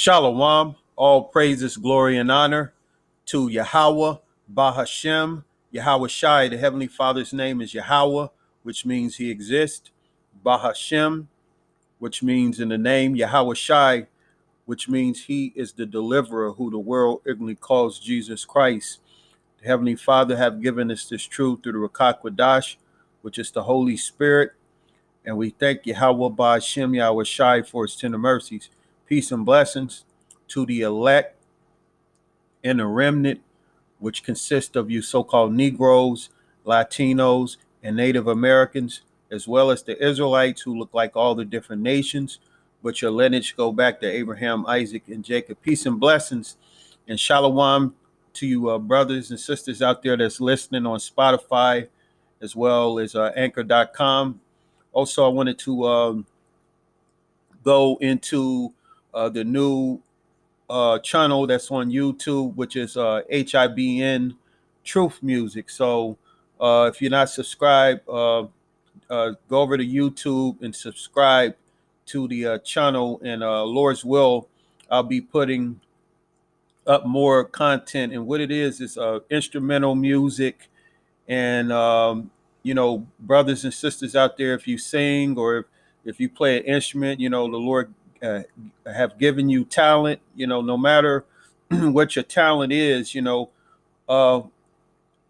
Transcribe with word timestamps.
Shalom, 0.00 0.76
all 0.94 1.24
praises, 1.24 1.76
glory, 1.76 2.18
and 2.18 2.30
honor 2.30 2.72
to 3.26 3.48
Yahweh, 3.48 4.18
Bahashem, 4.54 5.42
Yahweh 5.72 6.06
Shai. 6.06 6.46
The 6.46 6.56
Heavenly 6.56 6.86
Father's 6.86 7.32
name 7.32 7.60
is 7.60 7.74
Yahweh, 7.74 8.28
which 8.62 8.86
means 8.86 9.16
he 9.16 9.28
exists. 9.28 9.90
Bahashem, 10.46 11.26
which 11.98 12.22
means 12.22 12.60
in 12.60 12.68
the 12.68 12.78
name 12.78 13.16
Yahweh 13.16 13.54
Shai, 13.54 14.06
which 14.66 14.88
means 14.88 15.24
he 15.24 15.52
is 15.56 15.72
the 15.72 15.84
deliverer 15.84 16.52
who 16.52 16.70
the 16.70 16.78
world 16.78 17.22
ignorantly 17.26 17.56
calls 17.56 17.98
Jesus 17.98 18.44
Christ. 18.44 19.00
The 19.60 19.66
Heavenly 19.66 19.96
Father 19.96 20.36
have 20.36 20.62
given 20.62 20.92
us 20.92 21.08
this 21.08 21.24
truth 21.24 21.64
through 21.64 21.72
the 21.72 21.88
Rakak 21.88 22.20
Wadash, 22.20 22.76
which 23.22 23.36
is 23.36 23.50
the 23.50 23.64
Holy 23.64 23.96
Spirit. 23.96 24.52
And 25.24 25.36
we 25.36 25.50
thank 25.50 25.86
Yahweh 25.86 26.36
Bahashem, 26.36 26.94
Yahweh 26.94 27.24
Shai 27.24 27.62
for 27.62 27.84
his 27.84 27.96
tender 27.96 28.16
mercies. 28.16 28.70
Peace 29.08 29.32
and 29.32 29.46
blessings 29.46 30.04
to 30.48 30.66
the 30.66 30.82
elect 30.82 31.34
and 32.62 32.78
the 32.78 32.86
remnant, 32.86 33.40
which 33.98 34.22
consist 34.22 34.76
of 34.76 34.90
you 34.90 35.00
so 35.00 35.24
called 35.24 35.54
Negroes, 35.54 36.28
Latinos, 36.66 37.56
and 37.82 37.96
Native 37.96 38.26
Americans, 38.26 39.00
as 39.30 39.48
well 39.48 39.70
as 39.70 39.82
the 39.82 39.96
Israelites 40.04 40.60
who 40.60 40.78
look 40.78 40.92
like 40.92 41.16
all 41.16 41.34
the 41.34 41.46
different 41.46 41.80
nations, 41.80 42.38
but 42.82 43.00
your 43.00 43.10
lineage 43.10 43.56
go 43.56 43.72
back 43.72 43.98
to 44.00 44.06
Abraham, 44.06 44.66
Isaac, 44.66 45.04
and 45.08 45.24
Jacob. 45.24 45.56
Peace 45.62 45.86
and 45.86 45.98
blessings 45.98 46.58
and 47.08 47.18
shalom 47.18 47.94
to 48.34 48.46
you, 48.46 48.68
uh, 48.68 48.78
brothers 48.78 49.30
and 49.30 49.40
sisters 49.40 49.80
out 49.80 50.02
there 50.02 50.18
that's 50.18 50.38
listening 50.38 50.84
on 50.84 50.98
Spotify 50.98 51.88
as 52.42 52.54
well 52.54 52.98
as 52.98 53.14
uh, 53.14 53.32
anchor.com. 53.34 54.38
Also, 54.92 55.24
I 55.24 55.28
wanted 55.28 55.58
to 55.60 55.84
um, 55.86 56.26
go 57.64 57.96
into 58.02 58.74
uh, 59.18 59.28
the 59.28 59.42
new 59.42 60.00
uh, 60.70 60.98
channel 61.00 61.46
that's 61.46 61.70
on 61.70 61.90
YouTube, 61.90 62.54
which 62.54 62.76
is 62.76 62.96
uh, 62.96 63.22
HIBN 63.32 64.36
Truth 64.84 65.22
Music. 65.22 65.68
So 65.70 66.16
uh, 66.60 66.88
if 66.92 67.02
you're 67.02 67.10
not 67.10 67.28
subscribed, 67.28 68.08
uh, 68.08 68.42
uh, 69.10 69.32
go 69.48 69.60
over 69.60 69.76
to 69.76 69.84
YouTube 69.84 70.62
and 70.62 70.74
subscribe 70.74 71.56
to 72.06 72.28
the 72.28 72.46
uh, 72.46 72.58
channel. 72.58 73.20
And 73.24 73.42
uh, 73.42 73.64
Lord's 73.64 74.04
will, 74.04 74.48
I'll 74.88 75.02
be 75.02 75.20
putting 75.20 75.80
up 76.86 77.04
more 77.04 77.44
content. 77.44 78.12
And 78.12 78.24
what 78.26 78.40
it 78.40 78.52
is 78.52 78.80
is 78.80 78.96
uh, 78.96 79.18
instrumental 79.30 79.96
music. 79.96 80.70
And, 81.26 81.72
um, 81.72 82.30
you 82.62 82.74
know, 82.74 83.06
brothers 83.18 83.64
and 83.64 83.74
sisters 83.74 84.14
out 84.14 84.36
there, 84.36 84.54
if 84.54 84.68
you 84.68 84.78
sing 84.78 85.36
or 85.36 85.58
if, 85.58 85.66
if 86.04 86.20
you 86.20 86.28
play 86.28 86.58
an 86.58 86.64
instrument, 86.64 87.18
you 87.18 87.28
know, 87.28 87.50
the 87.50 87.56
Lord 87.56 87.92
uh, 88.22 88.42
have 88.86 89.18
given 89.18 89.48
you 89.48 89.64
talent, 89.64 90.20
you 90.34 90.46
know, 90.46 90.60
no 90.60 90.76
matter 90.76 91.24
what 91.70 92.16
your 92.16 92.22
talent 92.22 92.72
is, 92.72 93.14
you 93.14 93.22
know, 93.22 93.50
uh, 94.08 94.40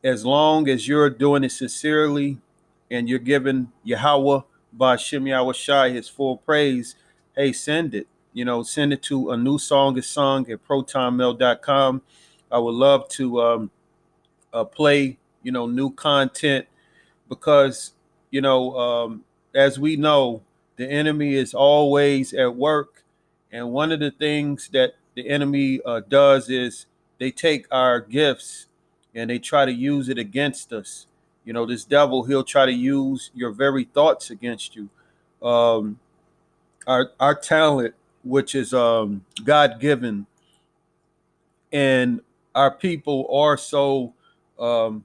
as 0.04 0.24
long 0.24 0.68
as 0.68 0.86
you're 0.86 1.10
doing 1.10 1.44
it 1.44 1.52
sincerely 1.52 2.38
and 2.90 3.08
you're 3.08 3.18
giving 3.18 3.70
Yahweh 3.84 4.40
Bashim 4.76 5.28
Yahweh 5.28 5.52
Shai 5.52 5.90
his 5.90 6.08
full 6.08 6.36
praise, 6.38 6.94
hey, 7.36 7.52
send 7.52 7.94
it. 7.94 8.06
You 8.32 8.44
know, 8.44 8.62
send 8.62 8.92
it 8.92 9.02
to 9.04 9.30
a 9.30 9.36
new 9.36 9.58
song 9.58 9.98
is 9.98 10.06
sung 10.06 10.48
at 10.50 10.66
protonmail.com. 10.66 12.02
I 12.50 12.58
would 12.58 12.74
love 12.74 13.08
to 13.10 13.42
um, 13.42 13.70
uh, 14.52 14.64
play, 14.64 15.18
you 15.42 15.50
know, 15.50 15.66
new 15.66 15.90
content 15.90 16.66
because, 17.28 17.94
you 18.30 18.40
know, 18.40 18.76
um, 18.78 19.24
as 19.54 19.78
we 19.78 19.96
know, 19.96 20.42
the 20.78 20.88
enemy 20.88 21.34
is 21.34 21.52
always 21.52 22.32
at 22.32 22.54
work. 22.54 23.02
And 23.52 23.72
one 23.72 23.92
of 23.92 24.00
the 24.00 24.12
things 24.12 24.68
that 24.72 24.94
the 25.14 25.28
enemy 25.28 25.80
uh, 25.84 26.00
does 26.08 26.48
is 26.48 26.86
they 27.18 27.30
take 27.32 27.66
our 27.70 28.00
gifts 28.00 28.66
and 29.14 29.28
they 29.28 29.38
try 29.38 29.64
to 29.64 29.72
use 29.72 30.08
it 30.08 30.18
against 30.18 30.72
us. 30.72 31.06
You 31.44 31.52
know, 31.52 31.66
this 31.66 31.84
devil, 31.84 32.22
he'll 32.24 32.44
try 32.44 32.64
to 32.64 32.72
use 32.72 33.30
your 33.34 33.50
very 33.50 33.84
thoughts 33.84 34.30
against 34.30 34.76
you. 34.76 34.88
Um, 35.42 35.98
our, 36.86 37.10
our 37.18 37.34
talent, 37.34 37.94
which 38.22 38.54
is 38.54 38.72
um, 38.72 39.24
God 39.44 39.80
given, 39.80 40.26
and 41.72 42.20
our 42.54 42.70
people 42.70 43.28
are 43.32 43.56
so 43.56 44.12
um, 44.58 45.04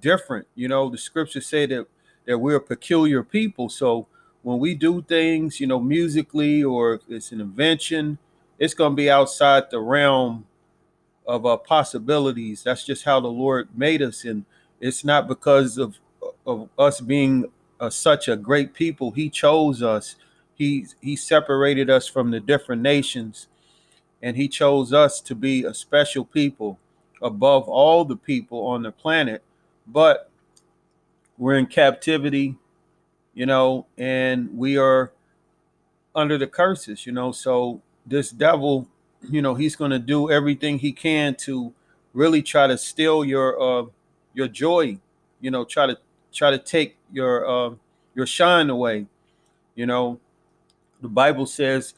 different. 0.00 0.46
You 0.54 0.68
know, 0.68 0.88
the 0.88 0.98
scriptures 0.98 1.46
say 1.46 1.66
that 1.66 1.86
that 2.26 2.38
we're 2.38 2.56
a 2.56 2.60
peculiar 2.60 3.22
people. 3.22 3.68
So 3.68 4.06
when 4.42 4.58
we 4.58 4.74
do 4.74 5.02
things, 5.02 5.60
you 5.60 5.66
know, 5.66 5.80
musically 5.80 6.62
or 6.64 7.00
it's 7.08 7.32
an 7.32 7.40
invention, 7.40 8.18
it's 8.58 8.74
going 8.74 8.92
to 8.92 8.96
be 8.96 9.10
outside 9.10 9.70
the 9.70 9.80
realm 9.80 10.46
of 11.26 11.46
uh, 11.46 11.56
possibilities. 11.56 12.62
That's 12.62 12.84
just 12.84 13.04
how 13.04 13.20
the 13.20 13.28
Lord 13.28 13.68
made 13.76 14.02
us, 14.02 14.24
and 14.24 14.44
it's 14.80 15.04
not 15.04 15.28
because 15.28 15.78
of 15.78 15.98
of 16.46 16.68
us 16.78 17.00
being 17.00 17.46
uh, 17.78 17.90
such 17.90 18.28
a 18.28 18.36
great 18.36 18.74
people. 18.74 19.10
He 19.10 19.30
chose 19.30 19.82
us. 19.82 20.16
He 20.54 20.86
he 21.00 21.16
separated 21.16 21.88
us 21.90 22.06
from 22.06 22.30
the 22.30 22.40
different 22.40 22.82
nations, 22.82 23.46
and 24.22 24.36
he 24.36 24.48
chose 24.48 24.92
us 24.92 25.20
to 25.22 25.34
be 25.34 25.64
a 25.64 25.74
special 25.74 26.24
people 26.24 26.78
above 27.22 27.68
all 27.68 28.04
the 28.04 28.16
people 28.16 28.66
on 28.66 28.82
the 28.82 28.92
planet. 28.92 29.42
But 29.86 30.30
we're 31.38 31.56
in 31.56 31.66
captivity 31.66 32.56
you 33.34 33.46
know, 33.46 33.86
and 33.96 34.56
we 34.56 34.76
are 34.76 35.12
under 36.14 36.38
the 36.38 36.46
curses, 36.46 37.06
you 37.06 37.12
know. 37.12 37.32
So 37.32 37.80
this 38.06 38.30
devil, 38.30 38.88
you 39.28 39.42
know, 39.42 39.54
he's 39.54 39.76
going 39.76 39.90
to 39.90 39.98
do 39.98 40.30
everything 40.30 40.78
he 40.78 40.92
can 40.92 41.34
to 41.36 41.72
really 42.12 42.42
try 42.42 42.66
to 42.66 42.76
steal 42.76 43.24
your 43.24 43.60
uh 43.60 43.86
your 44.34 44.48
joy, 44.48 44.98
you 45.40 45.50
know, 45.50 45.64
try 45.64 45.86
to 45.86 45.98
try 46.32 46.50
to 46.50 46.58
take 46.58 46.96
your 47.12 47.48
uh 47.48 47.74
your 48.14 48.26
shine 48.26 48.70
away. 48.70 49.06
You 49.74 49.86
know, 49.86 50.18
the 51.00 51.08
Bible 51.08 51.46
says 51.46 51.94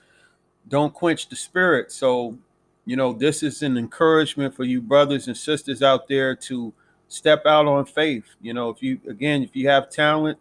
don't 0.68 0.94
quench 0.94 1.28
the 1.28 1.36
spirit. 1.36 1.90
So, 1.90 2.38
you 2.84 2.96
know, 2.96 3.12
this 3.12 3.42
is 3.42 3.62
an 3.62 3.76
encouragement 3.76 4.54
for 4.54 4.64
you 4.64 4.80
brothers 4.80 5.26
and 5.28 5.36
sisters 5.36 5.82
out 5.82 6.08
there 6.08 6.36
to 6.36 6.72
step 7.08 7.46
out 7.46 7.66
on 7.66 7.84
faith. 7.84 8.24
You 8.40 8.54
know, 8.54 8.70
if 8.70 8.82
you 8.82 9.00
again, 9.08 9.42
if 9.42 9.56
you 9.56 9.68
have 9.68 9.90
talent, 9.90 10.38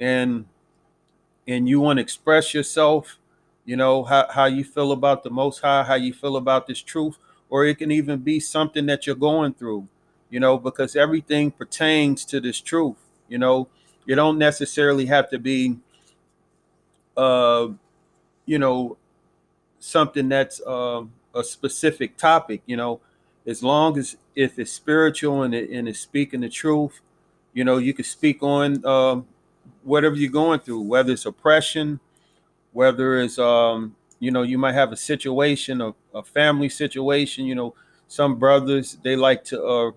and 0.00 0.46
and 1.46 1.68
you 1.68 1.80
want 1.80 1.98
to 1.98 2.02
express 2.02 2.54
yourself, 2.54 3.18
you 3.64 3.76
know, 3.76 4.02
how, 4.04 4.26
how 4.30 4.46
you 4.46 4.64
feel 4.64 4.92
about 4.92 5.22
the 5.24 5.30
most 5.30 5.60
high, 5.60 5.82
how 5.82 5.94
you 5.94 6.12
feel 6.12 6.36
about 6.36 6.66
this 6.66 6.80
truth, 6.80 7.18
or 7.50 7.66
it 7.66 7.78
can 7.78 7.90
even 7.90 8.20
be 8.20 8.40
something 8.40 8.86
that 8.86 9.06
you're 9.06 9.14
going 9.16 9.52
through, 9.54 9.86
you 10.30 10.40
know, 10.40 10.56
because 10.56 10.96
everything 10.96 11.50
pertains 11.50 12.24
to 12.26 12.40
this 12.40 12.60
truth, 12.60 12.96
you 13.28 13.38
know. 13.38 13.68
You 14.06 14.14
don't 14.14 14.38
necessarily 14.38 15.06
have 15.06 15.30
to 15.30 15.38
be 15.38 15.78
uh 17.16 17.68
you 18.44 18.58
know 18.58 18.96
something 19.84 20.28
that's 20.28 20.60
uh, 20.66 21.04
a 21.34 21.44
specific 21.44 22.16
topic, 22.16 22.62
you 22.66 22.76
know, 22.76 23.00
as 23.46 23.62
long 23.62 23.98
as 23.98 24.16
if 24.34 24.58
it's 24.58 24.72
spiritual 24.72 25.42
and, 25.42 25.54
it, 25.54 25.70
and 25.70 25.88
it's 25.88 26.00
speaking 26.00 26.40
the 26.40 26.48
truth, 26.48 27.00
you 27.52 27.64
know, 27.64 27.76
you 27.78 27.92
can 27.92 28.04
speak 28.04 28.42
on 28.42 28.84
um, 28.86 29.26
whatever 29.82 30.16
you're 30.16 30.30
going 30.30 30.60
through, 30.60 30.80
whether 30.82 31.12
it's 31.12 31.26
oppression, 31.26 32.00
whether 32.72 33.20
it's 33.20 33.38
um, 33.38 33.96
you 34.18 34.30
know, 34.30 34.42
you 34.42 34.58
might 34.58 34.72
have 34.74 34.92
a 34.92 34.96
situation, 34.96 35.80
a, 35.80 35.94
a 36.14 36.22
family 36.22 36.68
situation. 36.68 37.44
You 37.46 37.54
know, 37.54 37.74
some 38.08 38.36
brothers 38.38 38.96
they 39.02 39.16
like 39.16 39.44
to 39.44 39.62
uh, 39.62 39.90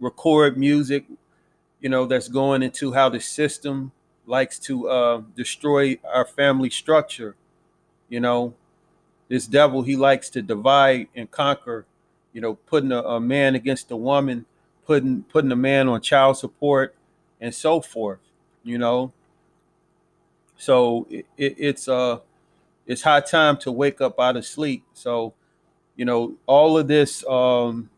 record 0.00 0.56
music, 0.56 1.04
you 1.80 1.88
know, 1.88 2.06
that's 2.06 2.28
going 2.28 2.62
into 2.62 2.92
how 2.92 3.08
the 3.08 3.20
system 3.20 3.92
likes 4.26 4.58
to 4.60 4.88
uh, 4.88 5.22
destroy 5.36 5.98
our 6.12 6.24
family 6.24 6.70
structure. 6.70 7.36
You 8.08 8.20
know, 8.20 8.54
this 9.28 9.46
devil 9.46 9.82
he 9.82 9.96
likes 9.96 10.30
to 10.30 10.42
divide 10.42 11.08
and 11.14 11.30
conquer. 11.30 11.86
You 12.32 12.40
know, 12.40 12.54
putting 12.54 12.92
a, 12.92 13.00
a 13.02 13.20
man 13.20 13.54
against 13.54 13.90
a 13.90 13.96
woman, 13.96 14.46
putting 14.86 15.22
putting 15.24 15.52
a 15.52 15.56
man 15.56 15.88
on 15.88 16.00
child 16.00 16.38
support, 16.38 16.94
and 17.40 17.54
so 17.54 17.80
forth. 17.80 18.20
You 18.62 18.78
know, 18.78 19.12
so 20.56 21.06
it, 21.10 21.26
it, 21.36 21.54
it's 21.58 21.88
uh 21.88 22.18
it's 22.86 23.02
high 23.02 23.20
time 23.20 23.56
to 23.58 23.70
wake 23.70 24.00
up 24.00 24.18
out 24.18 24.36
of 24.36 24.44
sleep. 24.44 24.82
So, 24.94 25.32
you 25.94 26.04
know, 26.04 26.34
all 26.46 26.76
of 26.76 26.88
this 26.88 27.24
um, 27.26 27.88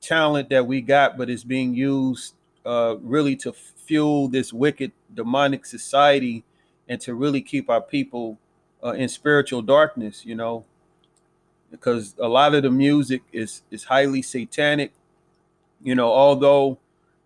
talent 0.00 0.48
that 0.50 0.64
we 0.64 0.80
got, 0.80 1.18
but 1.18 1.28
it's 1.28 1.42
being 1.42 1.74
used 1.74 2.34
uh, 2.64 2.96
really 3.02 3.34
to 3.36 3.52
fuel 3.52 4.28
this 4.28 4.52
wicked 4.52 4.92
demonic 5.12 5.66
society 5.66 6.44
and 6.88 7.00
to 7.00 7.14
really 7.14 7.40
keep 7.40 7.68
our 7.68 7.80
people 7.80 8.38
uh, 8.84 8.92
in 8.92 9.08
spiritual 9.08 9.60
darkness. 9.60 10.24
You 10.24 10.36
know, 10.36 10.64
because 11.72 12.14
a 12.20 12.28
lot 12.28 12.54
of 12.54 12.62
the 12.62 12.70
music 12.70 13.22
is 13.32 13.62
is 13.72 13.84
highly 13.84 14.22
satanic. 14.22 14.92
You 15.82 15.96
know, 15.96 16.12
although 16.12 16.78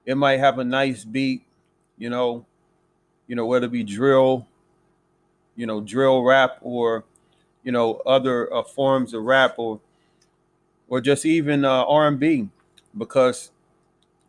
it 0.07 0.16
might 0.16 0.38
have 0.40 0.59
a 0.59 0.64
nice 0.64 1.04
beat, 1.04 1.45
you 1.99 2.11
know, 2.11 2.47
you 3.26 3.37
know, 3.37 3.47
whether 3.47 3.66
it 3.66 3.73
be 3.73 3.85
drill, 3.85 4.47
you 5.57 5.66
know, 5.66 5.80
drill 5.80 6.23
rap 6.23 6.59
or, 6.62 7.04
you 7.62 7.73
know, 7.73 7.97
other 8.07 8.52
uh, 8.52 8.62
forms 8.62 9.14
of 9.14 9.23
rap 9.25 9.54
or, 9.59 9.80
or 10.88 11.00
just 11.00 11.25
even 11.25 11.64
uh, 11.64 11.85
R&B, 11.85 12.49
because 12.97 13.50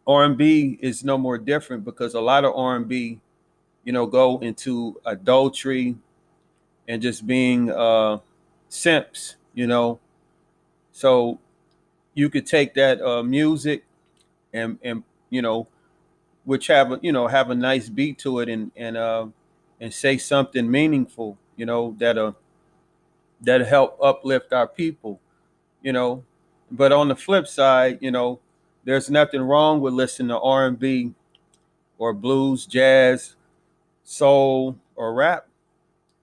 R&B 0.08 0.78
is 0.82 1.04
no 1.04 1.18
more 1.18 1.38
different 1.38 1.86
because 1.86 2.14
a 2.14 2.22
lot 2.22 2.46
of 2.46 2.54
R&B, 2.56 3.20
you 3.84 3.94
know, 3.94 4.06
go 4.06 4.40
into 4.40 5.00
adultery 5.06 5.96
and 6.88 7.02
just 7.02 7.28
being 7.28 7.72
uh, 7.72 8.20
simps, 8.70 9.36
you 9.54 9.68
know. 9.68 10.00
So 10.94 11.40
you 12.14 12.30
could 12.30 12.48
take 12.48 12.74
that 12.76 13.02
uh, 13.02 13.24
music 13.24 13.86
and 14.54 14.80
and 14.84 15.04
you 15.32 15.44
know 15.44 15.68
which 16.46 16.68
have 16.68 16.92
a 16.94 17.00
you 17.04 17.12
know 17.12 17.28
have 17.28 17.50
a 17.52 17.56
nice 17.56 17.90
beat 17.90 18.20
to 18.20 18.40
it 18.40 18.50
and 18.50 18.72
and 18.76 18.98
uh 18.98 19.28
and 19.82 19.94
say 19.94 20.18
something 20.18 20.70
meaningful 20.72 21.38
you 21.58 21.66
know 21.66 21.96
that 22.00 22.18
uh 22.18 22.34
that 23.42 23.62
help 23.62 23.98
uplift 24.02 24.54
our 24.54 24.68
people 24.68 25.20
you 25.84 25.94
know. 25.94 26.24
But 26.72 26.92
on 26.94 27.10
the 27.10 27.16
flip 27.16 27.48
side 27.48 28.00
you 28.02 28.12
know 28.12 28.40
there's 28.86 29.10
nothing 29.10 29.42
wrong 29.42 29.82
with 29.82 29.94
listening 29.94 30.30
to 30.30 30.40
r&b 30.40 31.14
or 32.00 32.14
blues 32.14 32.66
jazz 32.66 33.36
soul 34.04 34.78
or 34.96 35.14
rap. 35.14 35.48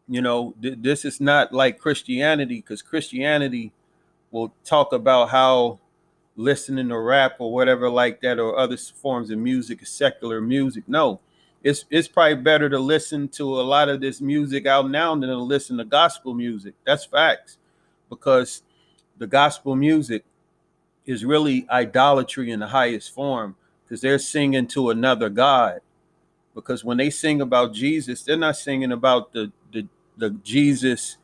You 0.08 0.22
know 0.22 0.54
th- 0.62 0.78
this 0.80 1.04
is 1.04 1.20
not 1.20 1.52
like 1.52 1.78
christianity 1.78 2.56
because 2.56 2.82
christianity 2.82 3.72
will 4.32 4.52
talk 4.64 4.92
about 4.92 5.30
how 5.30 5.80
listening 6.38 6.88
to 6.88 6.98
rap 6.98 7.34
or 7.40 7.52
whatever 7.52 7.90
like 7.90 8.20
that 8.20 8.38
or 8.38 8.56
other 8.56 8.76
forms 8.76 9.28
of 9.30 9.38
music 9.38 9.84
secular 9.84 10.40
music 10.40 10.84
no. 10.86 11.20
It's 11.64 11.84
it's 11.90 12.06
probably 12.06 12.36
better 12.36 12.70
to 12.70 12.78
listen 12.78 13.28
to 13.30 13.60
a 13.60 13.62
lot 13.62 13.88
of 13.88 14.00
this 14.00 14.20
music 14.20 14.64
out 14.64 14.88
now 14.88 15.14
than 15.16 15.28
to 15.28 15.36
listen 15.36 15.76
to 15.78 15.84
gospel 15.84 16.32
music. 16.32 16.74
That's 16.86 17.04
facts. 17.04 17.58
Because 18.08 18.62
the 19.18 19.26
gospel 19.26 19.74
music 19.74 20.24
is 21.04 21.24
really 21.24 21.66
idolatry 21.70 22.52
in 22.52 22.60
the 22.60 22.68
highest 22.68 23.12
form 23.12 23.56
because 23.82 24.00
they're 24.00 24.18
singing 24.18 24.68
to 24.68 24.90
another 24.90 25.28
god. 25.28 25.80
Because 26.54 26.84
when 26.84 26.98
they 26.98 27.10
sing 27.10 27.40
about 27.40 27.74
jesus 27.74 28.22
they're 28.22 28.36
not 28.36 28.56
singing 28.56 28.92
about 28.92 29.32
the 29.32 29.50
the, 29.72 29.86
the 30.16 30.30
jesus 30.30 31.16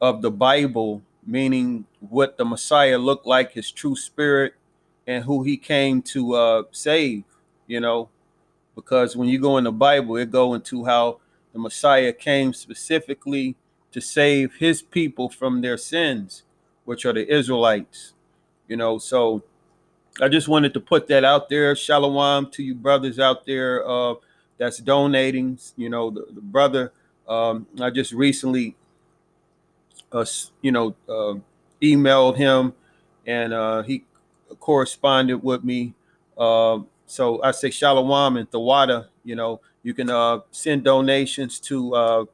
of 0.00 0.20
the 0.20 0.30
bible 0.30 1.02
meaning 1.26 1.86
what 2.00 2.36
the 2.36 2.44
Messiah 2.44 2.98
looked 2.98 3.26
like, 3.26 3.52
his 3.52 3.70
true 3.70 3.96
spirit, 3.96 4.54
and 5.06 5.24
who 5.24 5.42
he 5.42 5.56
came 5.56 6.02
to 6.02 6.34
uh, 6.34 6.62
save. 6.72 7.24
You 7.66 7.80
know, 7.80 8.08
because 8.74 9.16
when 9.16 9.28
you 9.28 9.38
go 9.40 9.58
in 9.58 9.64
the 9.64 9.72
Bible, 9.72 10.16
it 10.16 10.30
go 10.30 10.54
into 10.54 10.84
how 10.84 11.20
the 11.52 11.58
Messiah 11.58 12.12
came 12.12 12.52
specifically 12.52 13.56
to 13.92 14.00
save 14.00 14.54
his 14.56 14.82
people 14.82 15.28
from 15.28 15.60
their 15.60 15.76
sins, 15.76 16.42
which 16.84 17.04
are 17.04 17.12
the 17.12 17.32
Israelites. 17.32 18.14
You 18.68 18.76
know, 18.76 18.98
so 18.98 19.42
I 20.20 20.28
just 20.28 20.48
wanted 20.48 20.74
to 20.74 20.80
put 20.80 21.08
that 21.08 21.24
out 21.24 21.48
there. 21.48 21.76
Shalom 21.76 22.50
to 22.52 22.62
you 22.62 22.74
brothers 22.74 23.18
out 23.18 23.46
there 23.46 23.88
uh, 23.88 24.14
that's 24.58 24.78
donating. 24.78 25.58
You 25.76 25.90
know, 25.90 26.10
the, 26.10 26.26
the 26.30 26.40
brother 26.40 26.92
um, 27.28 27.66
I 27.80 27.90
just 27.90 28.12
recently 28.12 28.76
uh, 30.12 30.24
you 30.60 30.72
know, 30.72 30.94
uh, 31.08 31.34
emailed 31.80 32.36
him, 32.36 32.74
and 33.26 33.52
uh, 33.52 33.82
he 33.82 34.04
corresponded 34.60 35.42
with 35.42 35.64
me. 35.64 35.94
Uh, 36.36 36.80
so 37.06 37.42
I 37.42 37.50
say 37.52 37.70
Shalom 37.70 38.36
and 38.36 38.50
Thawada. 38.50 39.08
You 39.24 39.36
know, 39.36 39.60
you 39.82 39.94
can 39.94 40.10
uh, 40.10 40.40
send 40.50 40.84
donations 40.84 41.60
to 41.60 41.94
uh, 41.94 42.24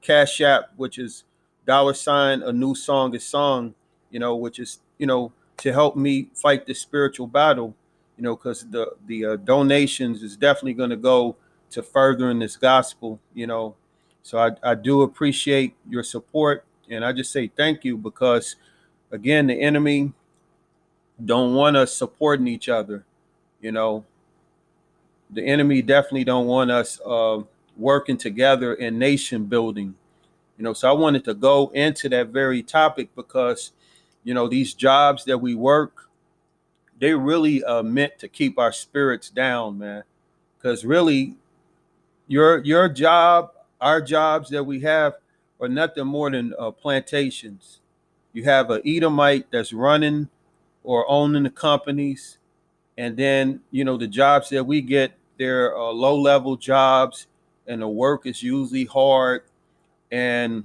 Cash 0.00 0.40
App, 0.40 0.70
which 0.76 0.98
is 0.98 1.24
dollar 1.66 1.94
sign 1.94 2.42
a 2.42 2.52
new 2.52 2.74
song 2.74 3.14
is 3.14 3.24
song. 3.26 3.74
You 4.10 4.20
know, 4.20 4.36
which 4.36 4.58
is 4.58 4.80
you 4.98 5.06
know 5.06 5.32
to 5.58 5.72
help 5.72 5.96
me 5.96 6.28
fight 6.34 6.66
this 6.66 6.80
spiritual 6.80 7.26
battle. 7.26 7.74
You 8.16 8.24
know, 8.24 8.36
because 8.36 8.68
the 8.70 8.92
the 9.06 9.36
donations 9.42 10.22
is 10.22 10.36
definitely 10.36 10.74
going 10.74 10.90
to 10.90 10.96
go 10.96 11.36
to 11.70 11.82
furthering 11.82 12.38
this 12.38 12.56
gospel. 12.56 13.20
You 13.34 13.46
know, 13.46 13.74
so 14.22 14.38
I, 14.38 14.52
I 14.62 14.74
do 14.74 15.02
appreciate 15.02 15.74
your 15.88 16.02
support 16.02 16.64
and 16.90 17.04
I 17.04 17.12
just 17.12 17.32
say 17.32 17.48
thank 17.48 17.84
you 17.84 17.96
because 17.96 18.56
again, 19.10 19.46
the 19.46 19.60
enemy 19.60 20.12
don't 21.24 21.54
want 21.54 21.76
us 21.76 21.94
supporting 21.94 22.48
each 22.48 22.68
other. 22.68 23.04
You 23.60 23.72
know, 23.72 24.04
the 25.30 25.44
enemy 25.44 25.82
definitely 25.82 26.24
don't 26.24 26.46
want 26.46 26.70
us 26.70 27.00
uh, 27.04 27.40
working 27.76 28.16
together 28.16 28.74
in 28.74 28.98
nation 28.98 29.44
building. 29.44 29.94
You 30.58 30.64
know, 30.64 30.72
so 30.72 30.88
I 30.88 30.92
wanted 30.92 31.24
to 31.24 31.34
go 31.34 31.70
into 31.74 32.08
that 32.10 32.28
very 32.28 32.62
topic 32.62 33.08
because, 33.16 33.72
you 34.22 34.34
know, 34.34 34.46
these 34.46 34.74
jobs 34.74 35.24
that 35.24 35.38
we 35.38 35.54
work, 35.54 36.08
they 36.98 37.14
really 37.14 37.64
uh, 37.64 37.82
meant 37.82 38.18
to 38.20 38.28
keep 38.28 38.58
our 38.58 38.72
spirits 38.72 39.30
down, 39.30 39.78
man. 39.78 40.04
Because 40.56 40.84
really, 40.84 41.34
your 42.28 42.58
your 42.58 42.88
job, 42.88 43.50
our 43.80 44.00
jobs 44.00 44.48
that 44.50 44.64
we 44.64 44.80
have, 44.80 45.14
are 45.64 45.68
nothing 45.68 46.06
more 46.06 46.30
than 46.30 46.54
uh, 46.58 46.70
plantations. 46.70 47.80
You 48.32 48.44
have 48.44 48.70
an 48.70 48.82
Edomite 48.86 49.50
that's 49.50 49.72
running 49.72 50.28
or 50.82 51.08
owning 51.10 51.44
the 51.44 51.50
companies, 51.50 52.38
and 52.98 53.16
then 53.16 53.60
you 53.70 53.84
know 53.84 53.96
the 53.96 54.06
jobs 54.06 54.50
that 54.50 54.64
we 54.64 54.80
get, 54.80 55.12
they're 55.38 55.76
uh, 55.76 55.90
low 55.90 56.16
level 56.18 56.56
jobs, 56.56 57.26
and 57.66 57.82
the 57.82 57.88
work 57.88 58.26
is 58.26 58.42
usually 58.42 58.84
hard, 58.84 59.42
and 60.12 60.64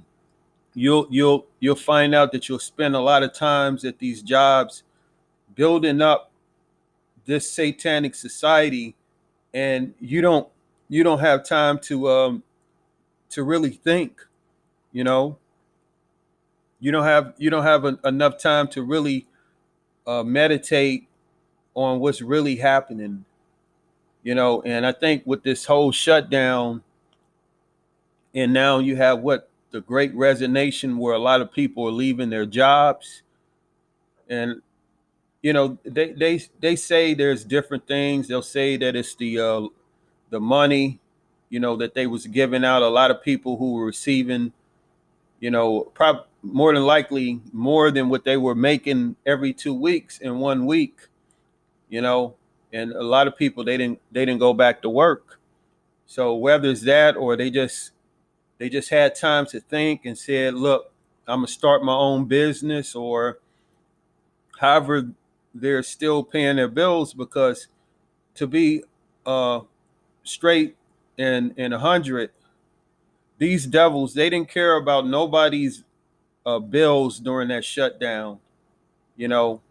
you'll 0.74 1.06
you'll 1.10 1.46
you'll 1.58 1.74
find 1.74 2.14
out 2.14 2.32
that 2.32 2.48
you'll 2.48 2.58
spend 2.58 2.94
a 2.94 3.00
lot 3.00 3.22
of 3.22 3.32
times 3.32 3.84
at 3.84 3.98
these 3.98 4.22
jobs 4.22 4.82
building 5.54 6.00
up 6.00 6.30
this 7.26 7.50
satanic 7.50 8.14
society 8.14 8.94
and 9.52 9.94
you 10.00 10.20
don't 10.20 10.48
you 10.88 11.02
don't 11.02 11.20
have 11.20 11.44
time 11.44 11.78
to 11.78 12.08
um 12.08 12.42
to 13.28 13.42
really 13.42 13.70
think 13.70 14.26
you 14.92 15.04
know? 15.04 15.38
You 16.80 16.92
don't 16.92 17.04
have 17.04 17.34
you 17.38 17.50
don't 17.50 17.64
have 17.64 17.84
enough 18.04 18.38
time 18.38 18.68
to 18.68 18.82
really 18.82 19.26
uh, 20.06 20.22
meditate 20.22 21.08
on 21.74 22.00
what's 22.00 22.22
really 22.22 22.56
happening 22.56 23.24
you 24.22 24.34
know? 24.34 24.62
And 24.62 24.86
i 24.86 24.92
think 24.92 25.22
with 25.26 25.42
this 25.42 25.64
whole 25.66 25.92
shutdown 25.92 26.82
and 28.34 28.52
now 28.52 28.78
you 28.78 28.96
have 28.96 29.20
what 29.20 29.48
the 29.70 29.80
great 29.80 30.14
resignation 30.14 30.98
where 30.98 31.14
a 31.14 31.18
lot 31.18 31.40
of 31.40 31.52
people 31.52 31.86
are 31.86 31.92
leaving 31.92 32.30
their 32.30 32.46
jobs 32.46 33.22
and 34.28 34.62
you 35.42 35.52
know 35.52 35.78
they 35.84 36.12
they 36.12 36.40
they 36.60 36.76
say 36.76 37.14
there's 37.14 37.44
different 37.44 37.86
things. 37.86 38.28
They'll 38.28 38.42
say 38.42 38.76
that 38.76 38.96
it's 38.96 39.14
the 39.14 39.38
uh 39.38 39.62
the 40.30 40.40
money 40.40 41.00
you 41.48 41.60
know 41.60 41.76
that 41.76 41.94
they 41.94 42.06
was 42.06 42.26
giving 42.26 42.64
out. 42.64 42.82
A 42.82 42.88
lot 42.88 43.10
of 43.10 43.22
people 43.22 43.56
who 43.56 43.74
were 43.74 43.86
receiving 43.86 44.52
you 45.40 45.50
know, 45.50 45.82
prob- 45.94 46.26
more 46.42 46.74
than 46.74 46.84
likely 46.84 47.40
more 47.52 47.90
than 47.90 48.08
what 48.08 48.24
they 48.24 48.36
were 48.38 48.54
making 48.54 49.16
every 49.26 49.52
two 49.52 49.74
weeks 49.74 50.18
in 50.18 50.38
one 50.38 50.66
week, 50.66 51.00
you 51.88 52.00
know, 52.00 52.36
and 52.72 52.92
a 52.92 53.02
lot 53.02 53.26
of 53.26 53.36
people 53.36 53.64
they 53.64 53.76
didn't 53.76 54.00
they 54.12 54.24
didn't 54.24 54.40
go 54.40 54.54
back 54.54 54.82
to 54.82 54.90
work. 54.90 55.40
So 56.06 56.34
whether 56.34 56.70
it's 56.70 56.82
that 56.82 57.16
or 57.16 57.36
they 57.36 57.50
just 57.50 57.92
they 58.58 58.68
just 58.68 58.90
had 58.90 59.14
time 59.14 59.46
to 59.46 59.60
think 59.60 60.06
and 60.06 60.18
said, 60.18 60.54
look, 60.54 60.92
I'm 61.28 61.38
gonna 61.38 61.48
start 61.48 61.84
my 61.84 61.94
own 61.94 62.26
business 62.26 62.94
or 62.94 63.38
however 64.60 65.10
they're 65.54 65.82
still 65.82 66.22
paying 66.24 66.56
their 66.56 66.68
bills 66.68 67.14
because 67.14 67.68
to 68.34 68.46
be 68.46 68.84
uh 69.26 69.60
straight 70.24 70.76
and 71.18 71.54
and 71.58 71.74
a 71.74 71.78
hundred, 71.78 72.30
these 73.40 73.66
devils 73.66 74.14
they 74.14 74.30
didn't 74.30 74.50
care 74.50 74.76
about 74.76 75.08
nobody's 75.08 75.84
uh, 76.46 76.58
bills 76.58 77.20
during 77.20 77.48
that 77.48 77.64
shutdown. 77.64 78.40
You 79.16 79.28
know, 79.28 79.62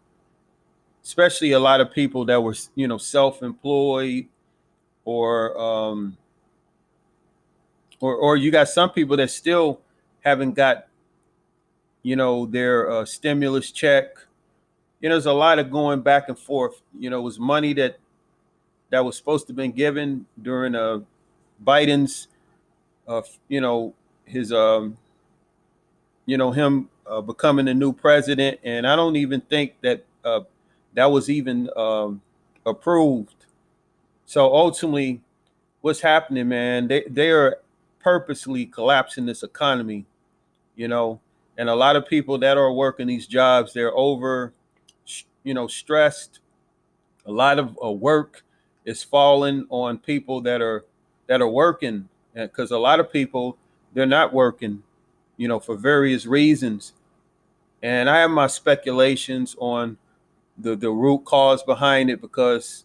especially 1.02 1.52
a 1.52 1.58
lot 1.60 1.80
of 1.80 1.92
people 1.92 2.24
that 2.26 2.40
were 2.42 2.54
you 2.74 2.86
know 2.88 2.98
self-employed 2.98 4.26
or 5.04 5.58
um 5.60 6.16
or 8.00 8.14
or 8.16 8.36
you 8.36 8.50
got 8.50 8.68
some 8.68 8.90
people 8.90 9.16
that 9.16 9.30
still 9.30 9.80
haven't 10.20 10.52
got 10.54 10.86
you 12.02 12.16
know 12.16 12.46
their 12.46 12.90
uh, 12.90 13.04
stimulus 13.04 13.70
check 13.70 14.06
you 15.00 15.08
know 15.08 15.14
there's 15.14 15.26
a 15.26 15.32
lot 15.32 15.58
of 15.58 15.70
going 15.70 16.00
back 16.00 16.28
and 16.28 16.38
forth 16.38 16.82
you 16.98 17.10
know 17.10 17.18
it 17.20 17.22
was 17.22 17.38
money 17.38 17.72
that 17.74 17.98
that 18.90 19.04
was 19.04 19.16
supposed 19.16 19.46
to 19.46 19.52
have 19.52 19.58
been 19.58 19.72
given 19.72 20.26
during 20.42 20.74
uh 20.74 21.00
biden's 21.64 22.28
uh 23.10 23.22
you 23.48 23.60
know 23.60 23.92
his 24.24 24.52
um 24.52 24.96
you 26.26 26.38
know 26.38 26.52
him 26.52 26.88
uh, 27.06 27.20
becoming 27.20 27.66
the 27.66 27.74
new 27.74 27.92
president. 27.92 28.60
And 28.64 28.86
i 28.86 28.96
don't 28.96 29.16
even 29.16 29.40
think 29.42 29.74
that 29.82 30.04
uh 30.24 30.42
that 30.94 31.10
was 31.10 31.28
even 31.30 31.68
um 31.76 32.22
approved. 32.66 33.46
So 34.26 34.54
ultimately 34.54 35.20
what's 35.80 36.00
happening 36.00 36.48
man 36.48 36.88
they 36.88 37.04
they 37.10 37.30
are 37.30 37.58
purposely 38.00 38.66
collapsing 38.66 39.26
this 39.26 39.42
economy 39.42 40.06
you 40.76 40.88
know? 40.88 41.20
And 41.58 41.68
a 41.68 41.74
lot 41.74 41.96
of 41.96 42.06
people 42.08 42.38
that 42.38 42.56
are 42.58 42.72
working 42.72 43.08
these 43.08 43.26
jobs 43.26 43.74
they're 43.74 43.96
over 43.96 44.54
you 45.44 45.54
know 45.54 45.66
stressed. 45.66 46.40
A 47.26 47.32
lot 47.32 47.58
of 47.58 47.78
uh, 47.84 47.92
work 47.92 48.44
is 48.86 49.02
falling 49.02 49.66
on 49.70 49.98
people 49.98 50.42
that 50.42 50.62
are 50.62 50.86
that 51.28 51.42
are 51.42 51.48
working 51.50 52.09
because 52.34 52.70
a 52.70 52.78
lot 52.78 53.00
of 53.00 53.12
people 53.12 53.56
they're 53.94 54.06
not 54.06 54.32
working 54.32 54.82
you 55.36 55.48
know 55.48 55.60
for 55.60 55.76
various 55.76 56.26
reasons. 56.26 56.92
And 57.82 58.10
i 58.10 58.18
have 58.20 58.30
my 58.30 58.46
speculations 58.46 59.56
on 59.58 59.96
the 60.58 60.76
the 60.76 60.90
root 60.90 61.24
cause 61.24 61.62
behind 61.62 62.10
it 62.10 62.20
because 62.20 62.84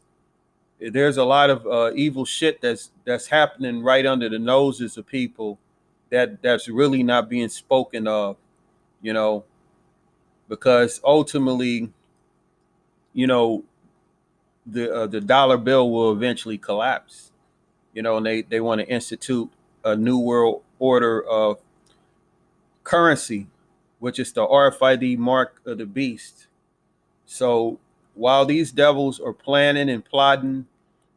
there's 0.79 1.17
a 1.17 1.23
lot 1.23 1.49
of 1.49 1.65
uh, 1.67 1.91
evil 1.95 2.25
shit 2.25 2.61
that's 2.61 2.91
that's 3.05 3.27
happening 3.27 3.83
right 3.83 4.05
under 4.05 4.29
the 4.29 4.39
noses 4.39 4.97
of 4.97 5.07
people 5.07 5.59
that 6.11 6.41
that's 6.41 6.69
really 6.69 7.03
not 7.03 7.29
being 7.29 7.49
spoken 7.49 8.07
of 8.07 8.37
you 9.01 9.13
know? 9.13 9.43
Because 10.49 10.99
ultimately 11.03 11.91
you 13.13 13.27
know 13.27 13.63
the 14.65 14.93
uh, 14.93 15.07
the 15.07 15.21
dollar 15.21 15.57
bill 15.57 15.91
will 15.91 16.11
eventually 16.11 16.57
collapse 16.57 17.31
you 17.95 18.03
know 18.03 18.17
and 18.17 18.27
they 18.27 18.43
they 18.43 18.61
want 18.61 18.81
to 18.81 18.87
institute 18.87 19.49
a 19.85 19.95
new 19.95 20.19
world 20.19 20.63
order 20.79 21.23
of 21.23 21.59
currency 22.83 23.47
which 23.99 24.19
is 24.19 24.31
the 24.33 24.45
RFID 24.45 25.17
mark 25.17 25.61
of 25.65 25.79
the 25.79 25.87
beast 25.87 26.47
so 27.25 27.79
while 28.13 28.45
these 28.45 28.71
devils 28.71 29.19
are 29.19 29.33
planning 29.33 29.89
and 29.89 30.03
plotting, 30.03 30.67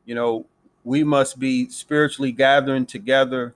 you 0.05 0.15
know, 0.15 0.47
we 0.85 1.05
must 1.05 1.39
be 1.39 1.69
spiritually 1.69 2.33
gathering 2.33 2.87
together 2.87 3.55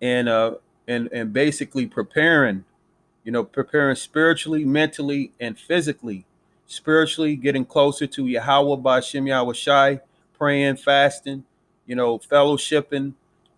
and 0.00 0.28
uh 0.28 0.54
and 0.88 1.08
and 1.12 1.32
basically 1.32 1.86
preparing, 1.86 2.64
you 3.24 3.32
know, 3.32 3.44
preparing 3.44 3.96
spiritually, 3.96 4.64
mentally, 4.64 5.32
and 5.40 5.58
physically. 5.58 6.24
Spiritually, 6.66 7.36
getting 7.36 7.64
closer 7.64 8.06
to 8.08 8.26
Yahweh 8.26 8.76
by 8.76 9.00
Shem 9.00 9.26
Yahweh 9.28 9.54
Shai, 9.54 10.00
praying, 10.38 10.76
fasting, 10.76 11.44
you 11.86 11.94
know, 11.94 12.18
fellowshipping, 12.18 13.14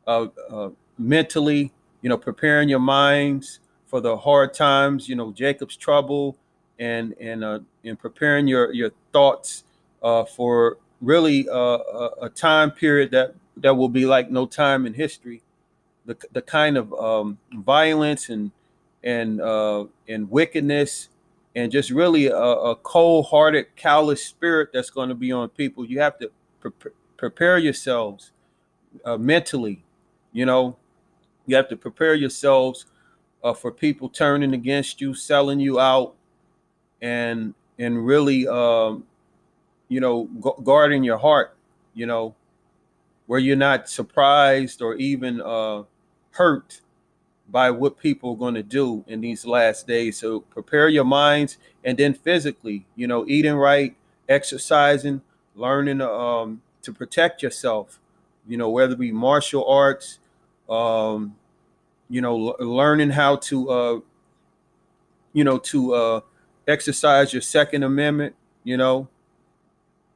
uh, 0.06 0.26
uh, 0.50 0.70
mentally, 0.98 1.72
you 2.02 2.08
know, 2.08 2.18
preparing 2.18 2.68
your 2.68 2.78
minds 2.78 3.60
for 3.86 4.00
the 4.00 4.16
hard 4.16 4.54
times, 4.54 5.08
you 5.08 5.16
know, 5.16 5.32
Jacob's 5.32 5.76
trouble, 5.76 6.36
and 6.78 7.14
and 7.20 7.42
uh, 7.44 7.60
and 7.84 7.98
preparing 7.98 8.46
your 8.46 8.72
your 8.72 8.90
thoughts 9.12 9.64
uh, 10.02 10.24
for 10.24 10.78
really 11.00 11.48
uh, 11.48 11.78
a, 12.22 12.28
time 12.28 12.70
period 12.70 13.10
that 13.10 13.34
that 13.56 13.74
will 13.74 13.88
be 13.88 14.04
like 14.04 14.30
no 14.30 14.46
time 14.46 14.86
in 14.86 14.94
history. 14.94 15.42
The 16.06 16.16
the 16.32 16.42
kind 16.42 16.76
of 16.76 16.92
um, 16.94 17.38
violence 17.52 18.28
and 18.28 18.52
and 19.02 19.40
uh, 19.40 19.86
and 20.08 20.30
wickedness 20.30 21.08
and 21.54 21.72
just 21.72 21.90
really 21.90 22.26
a, 22.26 22.36
a 22.36 22.76
cold-hearted, 22.76 23.74
callous 23.74 24.24
spirit 24.24 24.68
that's 24.72 24.90
going 24.90 25.08
to 25.08 25.14
be 25.14 25.32
on 25.32 25.48
people. 25.48 25.84
You 25.84 25.98
have 26.00 26.16
to 26.18 26.30
pre- 26.60 26.92
prepare 27.18 27.58
yourselves 27.58 28.32
uh, 29.04 29.18
mentally. 29.18 29.84
You 30.32 30.46
know, 30.46 30.76
you 31.46 31.56
have 31.56 31.68
to 31.68 31.76
prepare 31.76 32.14
yourselves 32.14 32.86
uh, 33.44 33.52
for 33.52 33.70
people 33.70 34.08
turning 34.08 34.54
against 34.54 35.02
you, 35.02 35.12
selling 35.12 35.60
you 35.60 35.78
out, 35.78 36.14
and 37.02 37.54
and 37.78 38.06
really 38.06 38.48
um, 38.48 39.04
you 39.88 40.00
know 40.00 40.24
guarding 40.64 41.02
your 41.02 41.18
heart 41.18 41.54
you 41.94 42.06
know 42.06 42.34
where 43.26 43.38
you're 43.38 43.56
not 43.56 43.88
surprised 43.88 44.80
or 44.82 44.94
even 44.96 45.40
uh, 45.40 45.82
hurt 46.30 46.80
by 47.50 47.70
what 47.70 47.98
people 47.98 48.32
are 48.32 48.36
going 48.36 48.54
to 48.54 48.62
do 48.62 49.04
in 49.06 49.20
these 49.20 49.46
last 49.46 49.86
days 49.86 50.18
so 50.18 50.40
prepare 50.40 50.88
your 50.88 51.04
minds 51.04 51.58
and 51.84 51.96
then 51.96 52.12
physically 52.12 52.86
you 52.96 53.06
know 53.06 53.24
eating 53.26 53.54
right 53.54 53.96
exercising 54.28 55.20
learning 55.54 56.00
um, 56.00 56.60
to 56.88 56.94
protect 56.94 57.42
yourself 57.42 58.00
you 58.46 58.56
know 58.56 58.70
whether 58.70 58.94
it 58.94 58.98
be 58.98 59.12
martial 59.12 59.66
arts 59.68 60.18
um, 60.70 61.34
you 62.08 62.20
know 62.20 62.54
l- 62.58 62.66
learning 62.66 63.10
how 63.10 63.36
to 63.36 63.70
uh, 63.70 64.00
you 65.32 65.44
know 65.44 65.58
to 65.58 65.94
uh, 65.94 66.20
exercise 66.68 67.32
your 67.32 67.42
Second 67.42 67.82
Amendment, 67.82 68.34
you 68.62 68.76
know, 68.76 69.08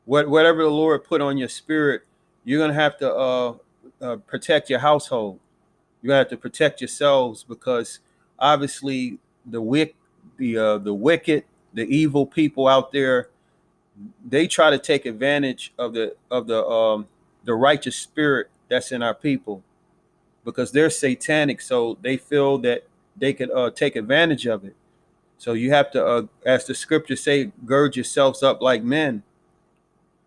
what 0.05 0.29
whatever 0.29 0.63
the 0.63 0.71
Lord 0.71 1.05
put 1.05 1.21
on 1.21 1.39
your 1.39 1.49
spirit, 1.49 2.03
you're 2.45 2.61
gonna 2.61 2.75
have 2.75 2.99
to 2.99 3.15
uh, 3.15 3.55
uh, 4.01 4.17
protect 4.17 4.71
your 4.71 4.79
household. 4.79 5.41
You 6.03 6.13
have 6.13 6.29
to 6.29 6.37
protect 6.37 6.81
yourselves 6.81 7.45
because 7.45 8.01
obviously 8.39 9.19
the 9.47 9.61
wick, 9.61 9.97
the 10.37 10.59
uh, 10.59 10.79
the 10.79 10.95
wicked, 10.95 11.45
the 11.73 11.85
evil 11.85 12.27
people 12.27 12.69
out 12.69 12.93
there, 12.93 13.31
they 14.27 14.47
try 14.47 14.71
to 14.71 14.79
take 14.79 15.07
advantage 15.07 15.73
of 15.79 15.93
the 15.95 16.17
of 16.31 16.47
the 16.47 16.65
um, 16.67 17.09
the 17.45 17.55
righteous 17.55 17.97
spirit 17.97 18.49
that's 18.69 18.93
in 18.93 19.03
our 19.03 19.15
people 19.15 19.63
because 20.45 20.73
they're 20.73 20.91
satanic, 20.91 21.61
so 21.61 21.99
they 22.03 22.17
feel 22.17 22.59
that 22.59 22.85
they 23.17 23.33
could 23.33 23.51
uh, 23.51 23.71
take 23.71 23.97
advantage 23.97 24.47
of 24.47 24.65
it. 24.65 24.75
So 25.39 25.53
you 25.53 25.71
have 25.73 25.91
to, 25.93 26.05
uh, 26.05 26.23
as 26.47 26.67
the 26.67 26.75
scriptures 26.75 27.23
say, 27.23 27.53
gird 27.67 27.97
yourselves 27.97 28.43
up 28.43 28.63
like 28.63 28.83
men. 28.83 29.23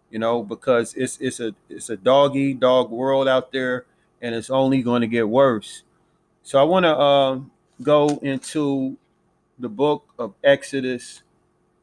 You 0.10 0.20
know, 0.20 0.44
because 0.44 0.94
it's 0.94 1.18
it's 1.20 1.40
a 1.40 1.56
it's 1.70 1.90
a 1.90 1.98
doggy 1.98 2.54
dog 2.54 2.92
world 2.92 3.28
out 3.28 3.52
there, 3.52 3.86
and 4.22 4.36
it's 4.36 4.50
only 4.50 4.82
going 4.82 5.02
to 5.02 5.08
get 5.08 5.28
worse. 5.28 5.84
So 6.44 6.60
I 6.60 6.64
want 6.64 6.86
to 6.86 6.96
uh, 6.96 7.40
go 7.82 8.20
into 8.22 8.98
the 9.58 9.68
book 9.68 10.06
of 10.20 10.34
Exodus, 10.44 11.24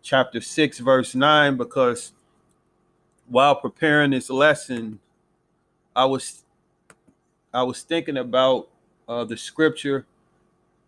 chapter 0.03 0.41
six, 0.41 0.79
verse 0.79 1.15
nine, 1.15 1.57
because 1.57 2.13
while 3.29 3.55
preparing 3.55 4.11
this 4.11 4.29
lesson, 4.31 4.99
I 5.95 6.05
was 6.05 6.45
I 7.53 7.63
was 7.63 7.83
thinking 7.83 8.17
about 8.17 8.69
uh, 9.09 9.25
the 9.25 9.37
scripture 9.37 10.07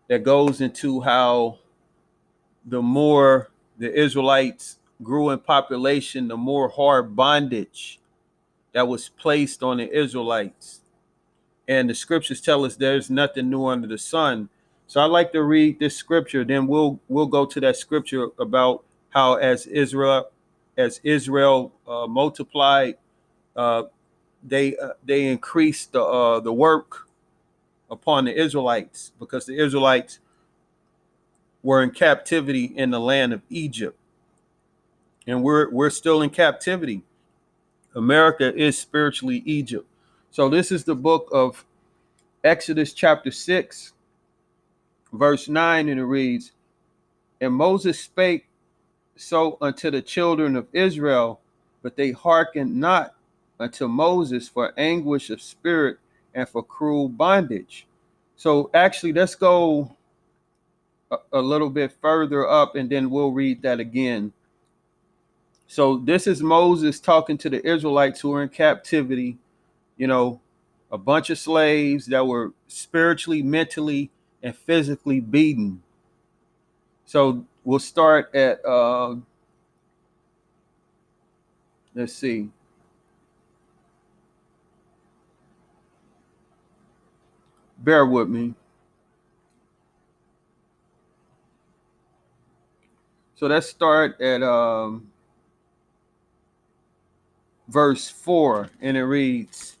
that 0.07 0.23
goes 0.23 0.61
into 0.61 1.01
how 1.01 1.59
the 2.65 2.81
more 2.81 3.51
the 3.77 3.93
Israelites 3.93 4.79
grew 5.03 5.29
in 5.29 5.39
population, 5.39 6.27
the 6.27 6.37
more 6.37 6.69
hard 6.69 7.15
bondage 7.15 7.99
that 8.73 8.87
was 8.87 9.09
placed 9.09 9.61
on 9.61 9.77
the 9.77 9.91
Israelites. 9.91 10.81
And 11.67 11.89
the 11.89 11.95
scriptures 11.95 12.41
tell 12.41 12.65
us 12.65 12.75
there's 12.75 13.09
nothing 13.09 13.49
new 13.49 13.65
under 13.65 13.87
the 13.87 13.97
sun. 13.97 14.49
So 14.87 15.01
I 15.01 15.05
like 15.05 15.31
to 15.33 15.43
read 15.43 15.79
this 15.79 15.95
scripture, 15.97 16.43
then 16.43 16.67
we'll 16.67 16.99
we'll 17.07 17.25
go 17.25 17.45
to 17.45 17.59
that 17.61 17.75
scripture 17.75 18.27
about 18.39 18.84
how 19.15 19.35
as 19.35 19.65
Israel 19.65 20.29
as 20.77 20.99
Israel 21.03 21.71
uh, 21.87 22.05
multiplied, 22.05 22.97
uh, 23.55 23.83
they 24.43 24.77
uh, 24.77 24.89
they 25.05 25.27
increased 25.27 25.93
the 25.93 26.03
uh, 26.03 26.41
the 26.41 26.51
work 26.53 27.07
upon 27.89 28.25
the 28.25 28.37
Israelites 28.37 29.13
because 29.17 29.45
the 29.45 29.57
Israelites 29.57 30.19
were 31.63 31.81
in 31.81 31.91
captivity 31.91 32.65
in 32.65 32.91
the 32.91 32.99
land 32.99 33.33
of 33.33 33.41
Egypt. 33.49 33.97
And 35.25 35.41
we're 35.41 35.69
we're 35.71 35.89
still 35.89 36.21
in 36.21 36.29
captivity. 36.29 37.01
America 37.95 38.53
is 38.53 38.77
spiritually 38.77 39.41
Egypt. 39.45 39.87
So 40.29 40.49
this 40.49 40.71
is 40.73 40.83
the 40.83 40.95
book 40.95 41.29
of 41.31 41.65
Exodus 42.43 42.93
chapter 42.93 43.31
6 43.31 43.93
verse 45.13 45.47
9 45.47 45.87
and 45.87 45.99
it 45.99 46.03
reads, 46.03 46.51
"And 47.39 47.53
Moses 47.53 47.97
spake 47.99 48.47
so 49.15 49.57
unto 49.61 49.91
the 49.91 50.01
children 50.01 50.55
of 50.55 50.67
Israel, 50.73 51.39
but 51.81 51.95
they 51.95 52.11
hearkened 52.11 52.75
not 52.75 53.15
unto 53.59 53.87
Moses 53.87 54.47
for 54.47 54.73
anguish 54.77 55.29
of 55.29 55.41
spirit 55.41 55.97
and 56.33 56.47
for 56.47 56.63
cruel 56.63 57.07
bondage. 57.07 57.87
So 58.35 58.69
actually, 58.73 59.13
let's 59.13 59.35
go 59.35 59.95
a, 61.11 61.17
a 61.33 61.41
little 61.41 61.69
bit 61.69 61.93
further 62.01 62.47
up 62.47 62.75
and 62.75 62.89
then 62.89 63.09
we'll 63.09 63.31
read 63.31 63.61
that 63.61 63.79
again. 63.79 64.33
So 65.67 65.97
this 65.97 66.27
is 66.27 66.41
Moses 66.43 66.99
talking 66.99 67.37
to 67.39 67.49
the 67.49 67.65
Israelites 67.65 68.19
who 68.21 68.33
are 68.33 68.43
in 68.43 68.49
captivity, 68.49 69.37
you 69.97 70.07
know, 70.07 70.39
a 70.91 70.97
bunch 70.97 71.29
of 71.29 71.39
slaves 71.39 72.05
that 72.07 72.25
were 72.25 72.53
spiritually, 72.67 73.41
mentally, 73.41 74.11
and 74.43 74.55
physically 74.55 75.19
beaten. 75.19 75.81
So 77.05 77.45
we'll 77.65 77.79
start 77.79 78.33
at 78.33 78.63
uh, 78.63 79.15
let's 81.93 82.13
see. 82.13 82.49
Bear 87.79 88.05
with 88.05 88.29
me. 88.29 88.53
So 93.35 93.47
let's 93.47 93.67
start 93.67 94.19
at 94.21 94.41
um, 94.41 95.11
verse 97.67 98.07
4, 98.09 98.69
and 98.79 98.95
it 98.95 99.03
reads 99.03 99.75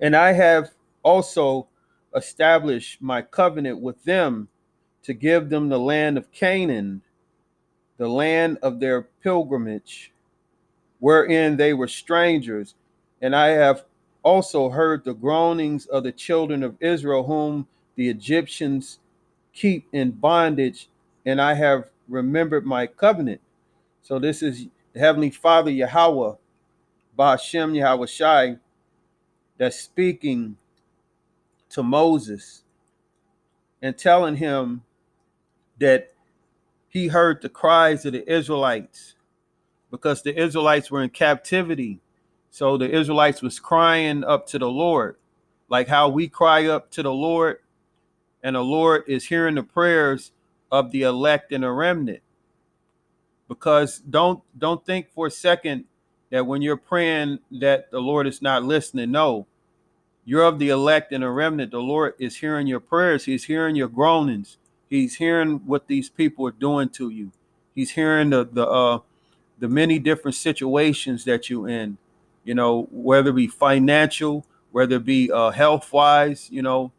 And 0.00 0.16
I 0.16 0.32
have 0.32 0.70
also 1.02 1.68
established 2.14 3.00
my 3.00 3.22
covenant 3.22 3.80
with 3.80 4.02
them 4.04 4.48
to 5.02 5.14
give 5.14 5.48
them 5.48 5.68
the 5.68 5.78
land 5.78 6.18
of 6.18 6.30
Canaan, 6.32 7.02
the 7.96 8.08
land 8.08 8.58
of 8.62 8.80
their 8.80 9.02
pilgrimage, 9.02 10.12
wherein 10.98 11.56
they 11.56 11.72
were 11.72 11.88
strangers. 11.88 12.74
And 13.20 13.34
I 13.34 13.48
have 13.48 13.84
also 14.22 14.70
heard 14.70 15.04
the 15.04 15.14
groanings 15.14 15.86
of 15.86 16.04
the 16.04 16.12
children 16.12 16.62
of 16.62 16.76
Israel, 16.80 17.24
whom 17.24 17.66
the 17.96 18.08
Egyptians 18.08 18.98
keep 19.52 19.86
in 19.92 20.12
bondage, 20.12 20.88
and 21.26 21.40
I 21.40 21.54
have 21.54 21.90
remembered 22.08 22.66
my 22.66 22.86
covenant. 22.86 23.40
So 24.02 24.18
this 24.18 24.42
is 24.42 24.66
the 24.92 25.00
Heavenly 25.00 25.30
Father 25.30 25.70
Yahweh, 25.70 26.34
Ba'ashem 27.18 27.76
Yahweh 27.76 28.06
Shai, 28.06 28.56
that's 29.58 29.78
speaking 29.78 30.56
to 31.70 31.82
Moses 31.82 32.62
and 33.82 33.96
telling 33.96 34.36
him 34.36 34.82
that 35.80 36.12
he 36.88 37.08
heard 37.08 37.42
the 37.42 37.50
cries 37.50 38.06
of 38.06 38.14
the 38.14 38.32
Israelites 38.32 39.16
because 39.90 40.22
the 40.22 40.38
Israelites 40.40 40.90
were 40.90 41.02
in 41.02 41.10
captivity. 41.10 42.00
So 42.50 42.78
the 42.78 42.90
Israelites 42.90 43.42
was 43.42 43.60
crying 43.60 44.24
up 44.24 44.46
to 44.48 44.58
the 44.58 44.70
Lord, 44.70 45.16
like 45.68 45.88
how 45.88 46.08
we 46.08 46.28
cry 46.28 46.66
up 46.66 46.90
to 46.92 47.02
the 47.02 47.12
Lord, 47.12 47.58
and 48.42 48.56
the 48.56 48.64
Lord 48.64 49.04
is 49.08 49.26
hearing 49.26 49.56
the 49.56 49.62
prayers 49.64 50.32
of 50.72 50.92
the 50.92 51.02
elect 51.02 51.52
and 51.52 51.64
the 51.64 51.70
remnant 51.70 52.22
because 53.50 53.98
don't 53.98 54.42
don't 54.56 54.86
think 54.86 55.10
for 55.10 55.26
a 55.26 55.30
second 55.30 55.84
that 56.30 56.46
when 56.46 56.62
you're 56.62 56.76
praying 56.76 57.40
that 57.50 57.90
the 57.90 57.98
Lord 58.00 58.28
is 58.28 58.40
not 58.40 58.64
listening. 58.64 59.10
No, 59.10 59.48
you're 60.24 60.44
of 60.44 60.60
the 60.60 60.68
elect 60.68 61.12
and 61.12 61.24
a 61.24 61.30
remnant. 61.30 61.72
The 61.72 61.80
Lord 61.80 62.14
is 62.20 62.36
hearing 62.36 62.68
your 62.68 62.80
prayers. 62.80 63.24
He's 63.24 63.44
hearing 63.44 63.74
your 63.74 63.88
groanings. 63.88 64.56
He's 64.90 65.16
hearing 65.16 65.60
what 65.64 65.86
these 65.86 66.10
people 66.10 66.46
are 66.46 66.52
doing 66.52 66.90
to 66.90 67.08
you. 67.08 67.32
He's 67.74 67.92
hearing 67.92 68.30
the 68.30 68.44
the 68.44 68.66
uh, 68.66 68.98
the 69.58 69.68
many 69.68 69.98
different 69.98 70.34
situations 70.34 71.24
that 71.24 71.48
you're 71.48 71.68
in. 71.68 71.96
You 72.44 72.54
know, 72.54 72.88
whether 72.90 73.30
it 73.30 73.36
be 73.36 73.46
financial, 73.46 74.44
whether 74.72 74.96
it 74.96 75.04
be 75.04 75.30
uh, 75.30 75.50
health 75.50 75.92
wise. 75.92 76.48
You 76.50 76.62
know, 76.62 76.92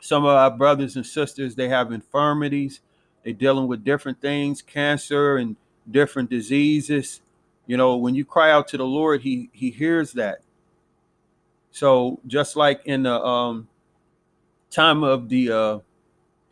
some 0.00 0.24
of 0.24 0.30
our 0.30 0.50
brothers 0.50 0.96
and 0.96 1.06
sisters 1.06 1.54
they 1.54 1.68
have 1.68 1.92
infirmities 1.92 2.80
they're 3.24 3.32
dealing 3.32 3.66
with 3.66 3.84
different 3.84 4.20
things, 4.20 4.60
cancer 4.60 5.38
and 5.38 5.56
different 5.90 6.28
diseases. 6.28 7.22
You 7.66 7.78
know, 7.78 7.96
when 7.96 8.14
you 8.14 8.24
cry 8.24 8.50
out 8.50 8.68
to 8.68 8.76
the 8.76 8.84
Lord, 8.84 9.22
He 9.22 9.48
He 9.52 9.70
hears 9.70 10.12
that. 10.12 10.40
So 11.70 12.20
just 12.26 12.54
like 12.54 12.82
in 12.84 13.04
the 13.04 13.20
um, 13.20 13.68
time 14.70 15.02
of 15.02 15.28
the 15.30 15.50
uh, 15.50 15.78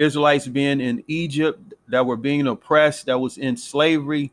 Israelites 0.02 0.48
being 0.48 0.80
in 0.80 1.04
Egypt, 1.06 1.74
that 1.88 2.06
were 2.06 2.16
being 2.16 2.46
oppressed, 2.46 3.06
that 3.06 3.18
was 3.18 3.38
in 3.38 3.56
slavery, 3.56 4.32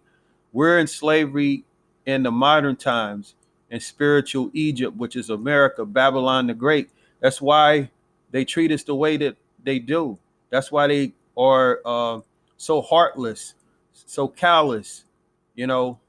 we're 0.52 0.80
in 0.80 0.88
slavery 0.88 1.64
in 2.06 2.24
the 2.24 2.32
modern 2.32 2.76
times 2.76 3.36
in 3.70 3.80
spiritual 3.80 4.50
Egypt, 4.54 4.98
which 4.98 5.16
is 5.16 5.30
America, 5.30 5.86
Babylon 5.86 6.48
the 6.48 6.54
Great. 6.54 6.90
That's 7.20 7.42
why 7.42 7.92
they 8.32 8.46
treat 8.46 8.72
us 8.72 8.84
the 8.84 8.96
way 8.96 9.18
that 9.18 9.38
they 9.64 9.80
do. 9.80 10.18
That's 10.50 10.72
why 10.72 10.88
they 10.88 11.14
are 11.38 11.82
uh, 11.86 12.22
so 12.58 12.82
heartless, 12.82 13.54
so 13.94 14.28
callous. 14.28 15.04
You 15.56 15.68
know, 15.68 16.00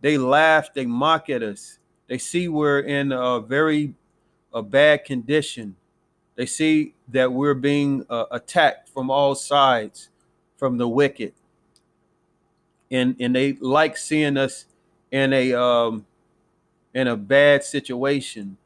they 0.00 0.16
laugh, 0.16 0.72
they 0.72 0.86
mock 0.86 1.28
at 1.28 1.42
us. 1.42 1.78
They 2.08 2.18
see 2.18 2.48
we're 2.48 2.80
in 2.80 3.12
a 3.12 3.40
very 3.40 3.94
a 4.52 4.62
bad 4.62 5.04
condition. 5.04 5.76
They 6.40 6.46
see 6.46 6.94
that 7.08 7.34
we're 7.34 7.52
being 7.52 8.06
uh, 8.08 8.24
attacked 8.30 8.88
from 8.88 9.10
all 9.10 9.34
sides 9.34 10.08
from 10.56 10.78
the 10.78 10.88
wicked. 10.88 11.34
And 12.90 13.14
and 13.20 13.36
they 13.36 13.58
like 13.60 13.98
seeing 13.98 14.38
us 14.38 14.64
in 15.10 15.34
a 15.34 15.52
um 15.52 16.06
in 16.94 17.08
a 17.08 17.16
bad 17.18 17.62
situation. 17.62 18.56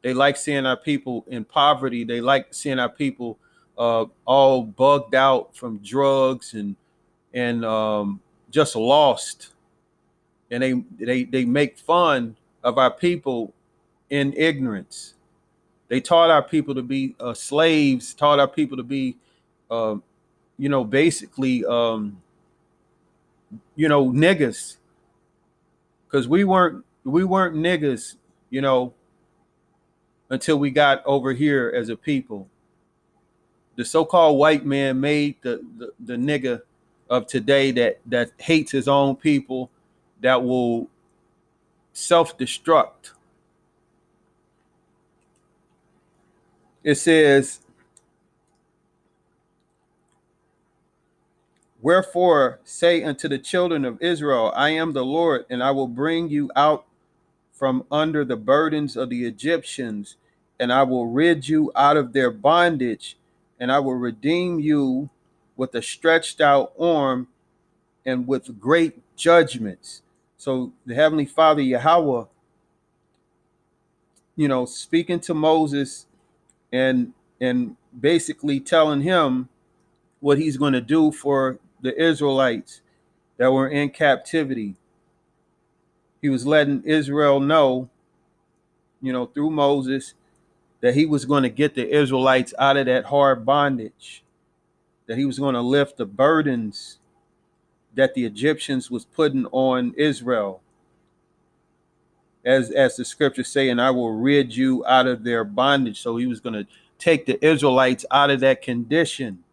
They 0.00 0.14
like 0.14 0.38
seeing 0.38 0.64
our 0.64 0.78
people 0.78 1.26
in 1.28 1.44
poverty. 1.44 2.04
They 2.04 2.22
like 2.22 2.54
seeing 2.54 2.78
our 2.78 2.88
people 2.88 3.38
uh, 3.76 4.06
all 4.24 4.62
bugged 4.62 5.14
out 5.14 5.54
from 5.54 5.80
drugs 5.84 6.54
and 6.54 6.74
and 7.34 7.66
um, 7.66 8.22
just 8.50 8.76
lost, 8.76 9.50
and 10.50 10.62
they 10.62 10.72
they 10.98 11.24
they 11.24 11.44
make 11.44 11.76
fun 11.76 12.36
of 12.62 12.78
our 12.78 12.90
people 12.90 13.52
in 14.08 14.32
ignorance. 14.38 15.14
They 15.88 16.00
taught 16.00 16.30
our 16.30 16.42
people 16.42 16.74
to 16.74 16.82
be 16.82 17.14
uh, 17.20 17.34
slaves, 17.34 18.14
taught 18.14 18.40
our 18.40 18.48
people 18.48 18.76
to 18.76 18.82
be, 18.82 19.16
uh, 19.70 19.96
you 20.58 20.68
know, 20.68 20.84
basically, 20.84 21.64
um, 21.64 22.20
you 23.76 23.88
know, 23.88 24.06
niggas, 24.06 24.76
because 26.06 26.26
we 26.26 26.44
weren't 26.44 26.84
we 27.04 27.24
weren't 27.24 27.56
niggas, 27.56 28.16
you 28.50 28.62
know, 28.62 28.94
until 30.30 30.58
we 30.58 30.70
got 30.70 31.04
over 31.04 31.32
here 31.32 31.72
as 31.76 31.90
a 31.90 31.96
people. 31.96 32.48
The 33.76 33.84
so-called 33.84 34.38
white 34.38 34.64
man 34.64 35.00
made 35.00 35.36
the, 35.42 35.60
the, 35.76 35.92
the 36.00 36.14
nigga 36.14 36.62
of 37.10 37.26
today 37.26 37.70
that 37.72 38.00
that 38.06 38.30
hates 38.38 38.72
his 38.72 38.88
own 38.88 39.16
people 39.16 39.70
that 40.20 40.42
will 40.42 40.88
self-destruct 41.92 43.10
it 46.84 46.94
says 46.96 47.60
wherefore 51.80 52.60
say 52.64 53.02
unto 53.02 53.28
the 53.28 53.38
children 53.38 53.84
of 53.84 54.00
israel 54.02 54.52
i 54.54 54.70
am 54.70 54.92
the 54.92 55.04
lord 55.04 55.44
and 55.50 55.62
i 55.62 55.70
will 55.70 55.88
bring 55.88 56.28
you 56.28 56.50
out 56.54 56.86
from 57.52 57.84
under 57.90 58.24
the 58.24 58.36
burdens 58.36 58.96
of 58.96 59.10
the 59.10 59.26
egyptians 59.26 60.16
and 60.60 60.72
i 60.72 60.82
will 60.82 61.06
rid 61.06 61.48
you 61.48 61.72
out 61.74 61.96
of 61.96 62.12
their 62.12 62.30
bondage 62.30 63.16
and 63.58 63.70
I 63.70 63.78
will 63.78 63.94
redeem 63.94 64.60
you 64.60 65.10
with 65.56 65.74
a 65.74 65.82
stretched 65.82 66.40
out 66.40 66.72
arm 66.78 67.28
and 68.04 68.26
with 68.26 68.60
great 68.60 69.00
judgments. 69.16 70.02
So 70.36 70.72
the 70.84 70.94
Heavenly 70.94 71.24
Father, 71.24 71.62
Yahweh, 71.62 72.24
you 74.36 74.48
know, 74.48 74.66
speaking 74.66 75.20
to 75.20 75.34
Moses 75.34 76.06
and 76.74 77.12
and 77.40 77.76
basically 77.98 78.58
telling 78.58 79.02
him 79.02 79.48
what 80.18 80.38
he's 80.38 80.56
going 80.56 80.72
to 80.72 80.80
do 80.80 81.12
for 81.12 81.58
the 81.80 82.00
Israelites 82.02 82.82
that 83.36 83.52
were 83.52 83.68
in 83.68 83.90
captivity. 83.90 84.74
He 86.20 86.28
was 86.28 86.46
letting 86.46 86.82
Israel 86.84 87.38
know, 87.38 87.90
you 89.00 89.12
know, 89.12 89.26
through 89.26 89.50
Moses 89.50 90.14
that 90.80 90.94
he 90.94 91.06
was 91.06 91.24
going 91.24 91.44
to 91.44 91.48
get 91.48 91.74
the 91.74 91.88
Israelites 91.88 92.52
out 92.58 92.76
of 92.76 92.86
that 92.86 93.06
hard 93.06 93.46
bondage, 93.46 94.24
that 95.06 95.16
he 95.16 95.24
was 95.24 95.38
going 95.38 95.54
to 95.54 95.60
lift 95.60 95.96
the 95.96 96.06
burdens 96.06 96.98
that 97.94 98.14
the 98.14 98.24
Egyptians 98.24 98.90
was 98.90 99.04
putting 99.04 99.46
on 99.46 99.94
Israel. 99.96 100.60
As, 102.44 102.70
as 102.70 102.96
the 102.96 103.04
scriptures 103.04 103.48
say, 103.48 103.70
and 103.70 103.80
I 103.80 103.90
will 103.90 104.12
rid 104.12 104.54
you 104.54 104.84
out 104.86 105.06
of 105.06 105.24
their 105.24 105.44
bondage. 105.44 106.00
So 106.02 106.16
he 106.16 106.26
was 106.26 106.40
going 106.40 106.54
to 106.54 106.66
take 106.98 107.26
the 107.26 107.42
Israelites 107.44 108.04
out 108.10 108.30
of 108.30 108.40
that 108.40 108.60
condition. 108.60 109.44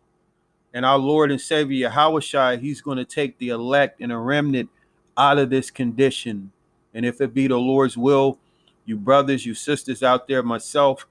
And 0.74 0.86
our 0.86 0.98
Lord 0.98 1.32
and 1.32 1.40
Savior 1.40 1.90
Yahushua, 1.90 2.60
he's 2.60 2.82
going 2.82 2.98
to 2.98 3.06
take 3.06 3.38
the 3.38 3.50
elect 3.50 4.02
and 4.02 4.12
a 4.12 4.18
remnant 4.18 4.70
out 5.18 5.38
of 5.38 5.50
this 5.50 5.72
condition 5.72 6.52
And 6.94 7.06
if 7.06 7.22
it 7.22 7.34
be 7.34 7.48
the 7.48 7.58
Lord's 7.58 7.98
will, 7.98 8.38
you 8.86 8.98
brothers, 8.98 9.46
you 9.46 9.54
sisters 9.54 10.04
out 10.04 10.28
there, 10.28 10.44
myself, 10.44 11.08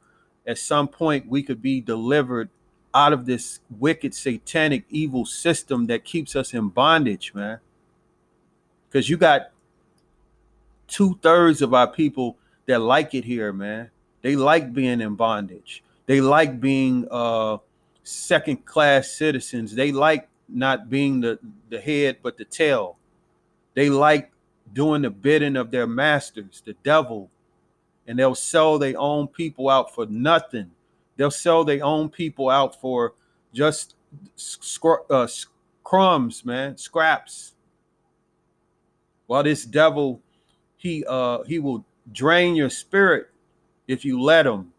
at 0.47 0.59
some 0.59 0.89
point 0.89 1.29
we 1.29 1.43
could 1.43 1.63
be 1.63 1.81
delivered 1.81 2.51
out 2.93 3.13
of 3.13 3.25
this 3.25 3.61
wicked, 3.71 4.15
satanic, 4.15 4.85
evil 4.91 5.25
system 5.25 5.87
that 5.87 6.05
keeps 6.05 6.35
us 6.35 6.53
in 6.53 6.69
bondage, 6.69 7.33
man. 7.35 7.61
Because 8.89 9.09
you 9.09 9.17
got 9.17 9.51
two 10.91 11.19
thirds 11.23 11.63
of 11.63 11.73
our 11.73 11.87
people 11.87 12.37
that 12.67 12.81
like 12.81 13.15
it 13.15 13.25
here, 13.25 13.53
man. 13.53 13.91
They 14.23 14.37
like 14.37 14.75
being 14.75 15.01
in 15.01 15.15
bondage. 15.15 15.83
They 16.07 16.21
like 16.21 16.61
being 16.61 17.07
uh, 17.11 17.59
second 18.03 18.67
class 18.67 19.11
citizens. 19.11 19.75
They 19.75 19.93
like 19.93 20.29
not 20.49 20.91
being 20.91 21.21
the, 21.21 21.39
the 21.71 21.81
head, 21.81 22.19
but 22.23 22.37
the 22.37 22.45
tail. 22.45 22.99
They 23.75 23.89
like 23.89 24.31
doing 24.73 25.03
the 25.03 25.11
bidding 25.11 25.57
of 25.57 25.71
their 25.71 25.87
masters, 25.87 26.63
the 26.65 26.75
devil. 26.83 27.31
And 28.07 28.19
they'll 28.19 28.35
sell 28.35 28.79
their 28.79 28.99
own 28.99 29.29
people 29.29 29.71
out 29.71 29.95
for 29.95 30.05
nothing. 30.07 30.73
They'll 31.17 31.31
sell 31.31 31.65
their 31.65 31.85
own 31.85 32.09
people 32.09 32.51
out 32.51 32.81
for 32.81 33.15
just 33.55 33.95
scr- 34.35 35.07
uh, 35.09 35.29
crumbs, 35.85 36.45
man, 36.45 36.77
scraps. 36.77 37.55
While 39.27 39.45
this 39.45 39.65
devil, 39.65 40.21
he 40.81 41.05
uh 41.07 41.43
he 41.43 41.59
will 41.59 41.85
drain 42.11 42.57
your 42.57 42.71
spirit 42.71 43.29
if 43.87 44.03
you 44.03 44.21
let 44.21 44.47
him 44.47 44.73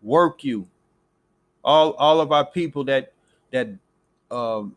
work 0.00 0.42
you. 0.42 0.66
All 1.62 1.92
all 1.92 2.20
of 2.20 2.32
our 2.32 2.46
people 2.46 2.84
that 2.84 3.12
that 3.50 3.68
um, 4.30 4.74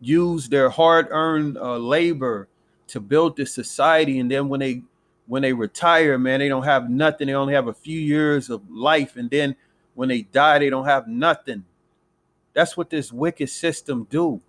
use 0.00 0.48
their 0.48 0.70
hard-earned 0.70 1.58
uh, 1.58 1.76
labor 1.76 2.46
to 2.86 3.00
build 3.00 3.36
this 3.36 3.52
society, 3.52 4.20
and 4.20 4.30
then 4.30 4.48
when 4.48 4.60
they 4.60 4.82
when 5.26 5.42
they 5.42 5.52
retire, 5.52 6.16
man, 6.16 6.38
they 6.38 6.48
don't 6.48 6.64
have 6.64 6.88
nothing. 6.88 7.26
They 7.26 7.34
only 7.34 7.54
have 7.54 7.66
a 7.66 7.74
few 7.74 7.98
years 7.98 8.48
of 8.48 8.62
life, 8.70 9.16
and 9.16 9.28
then 9.28 9.56
when 9.94 10.08
they 10.08 10.22
die, 10.22 10.60
they 10.60 10.70
don't 10.70 10.86
have 10.86 11.08
nothing. 11.08 11.64
That's 12.54 12.76
what 12.76 12.90
this 12.90 13.12
wicked 13.12 13.48
system 13.48 14.06
do. 14.08 14.40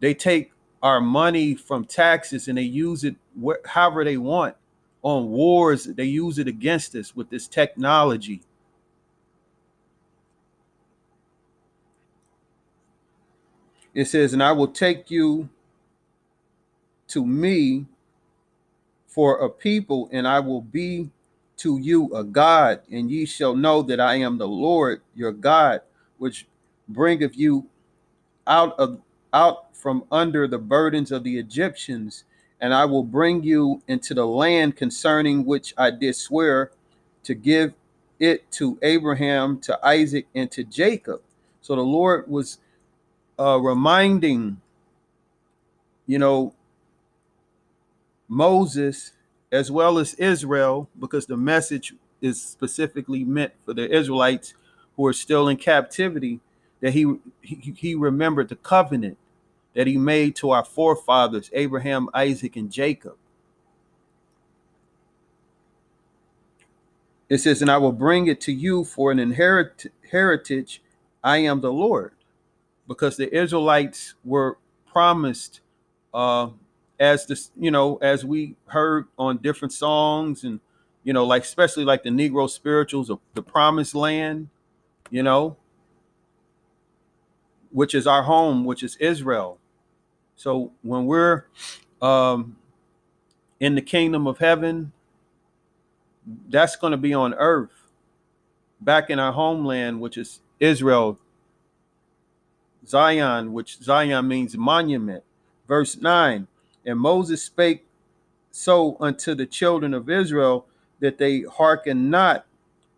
They 0.00 0.14
take 0.14 0.50
our 0.84 1.00
money 1.02 1.56
from 1.56 1.86
taxes 1.86 2.48
and 2.48 2.58
they 2.58 2.62
use 2.64 3.04
it 3.04 3.16
wh- 3.44 3.66
however 3.66 4.04
they 4.04 4.18
want 4.18 4.56
on 5.02 5.30
wars. 5.30 5.86
They 5.86 6.04
use 6.06 6.38
it 6.38 6.48
against 6.48 6.96
us 6.96 7.16
with 7.16 7.30
this 7.30 7.48
technology. 7.48 8.42
It 13.94 14.06
says, 14.06 14.32
and 14.34 14.42
I 14.42 14.52
will 14.52 14.68
take 14.68 15.10
you 15.10 15.50
to 17.08 17.26
me 17.26 17.86
for 19.08 19.38
a 19.38 19.50
people, 19.50 20.08
and 20.12 20.28
I 20.28 20.40
will 20.40 20.62
be 20.62 21.10
to 21.58 21.78
you 21.78 22.14
a 22.14 22.24
God, 22.24 22.82
and 22.92 23.10
ye 23.10 23.26
shall 23.26 23.56
know 23.56 23.82
that 23.82 24.00
I 24.00 24.16
am 24.16 24.38
the 24.38 24.48
Lord 24.48 25.02
your 25.14 25.32
God, 25.32 25.82
which 26.18 26.46
bringeth 26.88 27.36
you 27.36 27.68
out 28.46 28.78
of 28.78 29.00
out 29.34 29.76
from 29.76 30.04
under 30.10 30.48
the 30.48 30.58
burdens 30.58 31.12
of 31.12 31.24
the 31.24 31.38
Egyptians, 31.38 32.24
and 32.60 32.72
I 32.72 32.86
will 32.86 33.02
bring 33.02 33.42
you 33.42 33.82
into 33.86 34.14
the 34.14 34.26
land 34.26 34.76
concerning 34.76 35.44
which 35.44 35.74
I 35.76 35.90
did 35.90 36.16
swear 36.16 36.70
to 37.24 37.34
give 37.34 37.74
it 38.18 38.50
to 38.52 38.78
Abraham, 38.80 39.58
to 39.60 39.78
Isaac, 39.84 40.26
and 40.34 40.50
to 40.52 40.64
Jacob. 40.64 41.20
So 41.60 41.74
the 41.74 41.82
Lord 41.82 42.28
was 42.28 42.58
uh, 43.38 43.58
reminding, 43.60 44.60
you 46.06 46.18
know, 46.18 46.54
Moses 48.28 49.12
as 49.52 49.70
well 49.70 49.98
as 49.98 50.14
Israel, 50.14 50.88
because 50.98 51.26
the 51.26 51.36
message 51.36 51.94
is 52.20 52.42
specifically 52.42 53.24
meant 53.24 53.52
for 53.64 53.74
the 53.74 53.94
Israelites 53.94 54.54
who 54.96 55.06
are 55.06 55.12
still 55.12 55.48
in 55.48 55.56
captivity, 55.56 56.40
that 56.80 56.92
he, 56.92 57.16
he, 57.40 57.74
he 57.76 57.94
remembered 57.94 58.48
the 58.48 58.56
covenant 58.56 59.18
that 59.74 59.86
he 59.86 59.96
made 59.98 60.36
to 60.36 60.50
our 60.50 60.64
forefathers, 60.64 61.50
Abraham, 61.54 62.08
Isaac, 62.14 62.56
and 62.56 62.70
Jacob. 62.72 63.16
It 67.28 67.38
says, 67.38 67.62
And 67.62 67.70
I 67.70 67.78
will 67.78 67.92
bring 67.92 68.26
it 68.28 68.40
to 68.42 68.52
you 68.52 68.84
for 68.84 69.12
an 69.12 69.18
inherit- 69.18 69.92
heritage. 70.10 70.82
I 71.24 71.38
am 71.38 71.60
the 71.60 71.72
Lord. 71.72 72.12
Because 72.88 73.16
the 73.16 73.34
Israelites 73.36 74.14
were 74.24 74.58
promised, 74.92 75.60
uh, 76.14 76.50
as 77.00 77.26
this, 77.26 77.50
you 77.58 77.70
know, 77.70 77.96
as 77.98 78.24
we 78.24 78.56
heard 78.66 79.06
on 79.18 79.38
different 79.38 79.72
songs, 79.72 80.44
and 80.44 80.60
you 81.04 81.12
know, 81.12 81.24
like 81.26 81.44
especially 81.44 81.84
like 81.84 82.02
the 82.04 82.10
Negro 82.10 82.48
spirituals 82.50 83.10
of 83.10 83.20
the 83.34 83.42
promised 83.42 83.94
land, 83.94 84.48
you 85.10 85.22
know, 85.22 85.56
which 87.72 87.94
is 87.94 88.06
our 88.06 88.24
home, 88.24 88.64
which 88.64 88.82
is 88.82 88.96
Israel. 88.96 89.58
So 90.36 90.72
when 90.82 91.06
we're 91.06 91.44
um, 92.02 92.56
in 93.60 93.74
the 93.74 93.82
kingdom 93.82 94.26
of 94.26 94.38
heaven, 94.38 94.92
that's 96.48 96.76
going 96.76 96.90
to 96.92 96.96
be 96.96 97.14
on 97.14 97.34
earth, 97.34 97.70
back 98.80 99.10
in 99.10 99.18
our 99.18 99.32
homeland, 99.32 100.00
which 100.00 100.16
is 100.18 100.40
Israel, 100.60 101.18
Zion, 102.86 103.52
which 103.52 103.78
Zion 103.78 104.28
means 104.28 104.56
monument. 104.56 105.22
Verse 105.68 105.96
9 105.96 106.46
And 106.84 106.98
Moses 106.98 107.42
spake 107.42 107.86
so 108.50 108.96
unto 109.00 109.34
the 109.34 109.46
children 109.46 109.94
of 109.94 110.08
Israel 110.08 110.66
that 111.00 111.18
they 111.18 111.42
hearken 111.42 112.10
not 112.10 112.46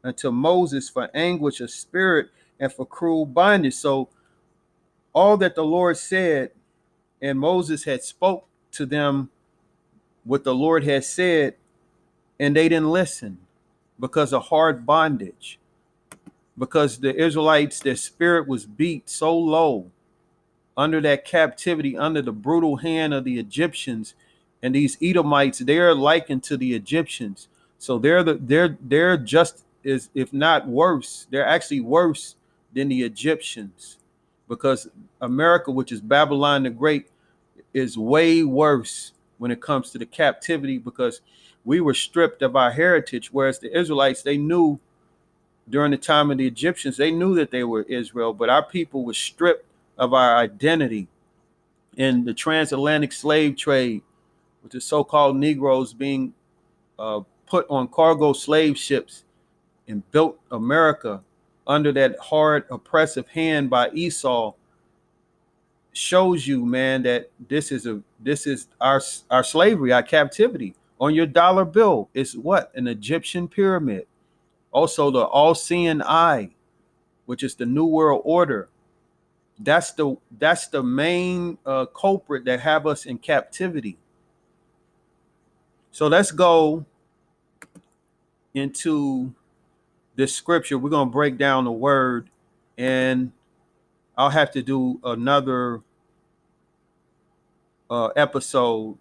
unto 0.05 0.31
Moses 0.31 0.89
for 0.89 1.11
anguish 1.15 1.61
of 1.61 1.71
spirit 1.71 2.29
and 2.61 2.73
for 2.73 2.87
cruel 2.87 3.27
bondage. 3.27 3.75
So 3.75 4.09
all 5.13 5.37
that 5.39 5.55
the 5.55 5.65
Lord 5.65 5.97
said 5.97 6.51
and 7.21 7.39
Moses 7.39 7.85
had 7.85 8.03
spoke 8.03 8.47
to 8.73 8.87
them 8.87 9.31
what 10.25 10.45
the 10.45 10.55
Lord 10.55 10.85
had 10.85 11.05
said, 11.05 11.55
and 12.39 12.55
they 12.57 12.69
didn't 12.69 12.91
listen 12.91 13.39
because 13.99 14.33
of 14.33 14.47
hard 14.47 14.85
bondage. 14.85 15.59
Because 16.59 16.99
the 16.99 17.15
Israelites, 17.15 17.81
their 17.81 17.97
spirit 17.97 18.49
was 18.49 18.65
beat 18.65 19.09
so 19.09 19.37
low 19.37 19.91
under 20.77 21.01
that 21.01 21.25
captivity, 21.25 21.97
under 21.97 22.23
the 22.23 22.33
brutal 22.33 22.77
hand 22.77 23.15
of 23.15 23.25
the 23.25 23.39
Egyptians, 23.39 24.15
and 24.63 24.75
these 24.75 24.97
Edomites, 25.03 25.59
they're 25.61 25.95
likened 25.95 26.43
to 26.45 26.57
the 26.57 26.75
Egyptians. 26.75 27.49
So 27.79 27.99
they're 27.99 28.23
the 28.23 28.35
they're 28.35 28.77
they're 28.81 29.17
just 29.17 29.65
is 29.85 30.09
if 30.15 30.33
not 30.33 30.67
worse, 30.67 31.27
they're 31.31 31.47
actually 31.47 31.81
worse 31.81 32.37
than 32.75 32.89
the 32.89 33.03
Egyptians 33.03 33.99
because 34.49 34.89
America, 35.21 35.71
which 35.71 35.93
is 35.93 36.01
Babylon 36.01 36.65
the 36.65 36.71
Great, 36.71 37.09
is 37.75 37.99
way 37.99 38.43
worse 38.43 39.13
when 39.39 39.51
it 39.51 39.61
comes 39.61 39.91
to 39.91 39.99
the 39.99 40.07
captivity 40.07 40.79
because 40.79 41.21
we 41.65 41.81
were 41.81 41.95
stripped 41.95 42.43
of 42.43 42.57
our 42.57 42.71
heritage, 42.71 43.33
whereas 43.33 43.59
the 43.59 43.77
Israelites, 43.77 44.23
they 44.23 44.37
knew 44.37 44.79
during 45.69 45.91
the 45.91 45.97
time 45.97 46.31
of 46.31 46.39
the 46.39 46.47
Egyptians, 46.47 46.97
they 46.97 47.11
knew 47.11 47.35
that 47.35 47.51
they 47.51 47.65
were 47.65 47.83
Israel, 47.83 48.33
but 48.33 48.49
our 48.49 48.63
people 48.63 49.05
were 49.05 49.15
stripped 49.15 49.67
of 49.99 50.15
our 50.15 50.37
identity 50.37 51.09
in 51.97 52.25
the 52.25 52.35
transatlantic 52.35 53.13
slave 53.13 53.57
trade, 53.57 54.03
with 54.63 54.73
the 54.73 54.81
so-called 54.81 55.37
Negroes 55.37 55.93
being 55.93 56.35
uh, 56.99 57.21
put 57.47 57.67
on 57.69 57.89
cargo 57.89 58.33
slave 58.33 58.79
ships 58.79 59.25
and 59.89 60.09
built 60.11 60.39
America 60.51 61.23
under 61.67 61.93
that 61.93 62.19
hard 62.21 62.65
oppressive 62.71 63.29
hand 63.29 63.71
by 63.71 63.91
Esau 63.91 64.53
shows 65.93 66.47
you 66.47 66.65
man 66.67 67.03
that 67.03 67.31
this 67.49 67.73
is 67.73 67.87
a 67.87 68.01
this 68.21 68.47
is 68.47 68.69
our 68.81 69.01
our 69.31 69.43
slavery 69.43 69.93
our 69.93 70.03
captivity. 70.03 70.75
On 71.01 71.15
your 71.15 71.27
dollar 71.27 71.65
bill 71.65 72.09
is 72.15 72.37
what? 72.37 72.73
An 72.75 72.87
Egyptian 72.87 73.49
pyramid. 73.49 74.07
Also 74.73 75.11
the 75.11 75.25
all-seeing 75.25 76.03
eye 76.03 76.51
which 77.27 77.43
is 77.43 77.55
the 77.55 77.67
new 77.67 77.85
world 77.85 78.23
order. 78.25 78.69
That's 79.59 79.93
the 79.93 80.17
that's 80.39 80.69
the 80.69 80.83
main 80.83 81.59
uh, 81.67 81.87
culprit 81.87 82.45
that 82.45 82.61
have 82.61 82.87
us 82.87 83.07
in 83.07 83.19
captivity. 83.19 83.99
So 85.91 86.09
let's 86.09 86.31
go 86.31 86.85
into 88.55 89.35
this 90.17 90.35
scripture 90.35 90.79
we're 90.79 90.91
going 90.91 91.09
to 91.09 91.13
break 91.13 91.39
down 91.39 91.65
the 91.65 91.73
word 91.73 92.29
and 92.77 93.33
I'll 94.17 94.31
have 94.31 94.51
to 94.53 94.63
do 94.63 94.99
another 95.05 95.83
uh, 97.91 98.07
episode 98.17 98.97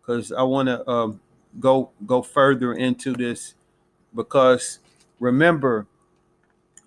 because 0.00 0.32
I 0.32 0.42
want 0.42 0.68
to 0.68 0.88
um, 0.88 1.20
go 1.60 1.90
go 2.06 2.22
further 2.22 2.72
into 2.72 3.12
this 3.12 3.54
because 4.14 4.78
remember 5.20 5.86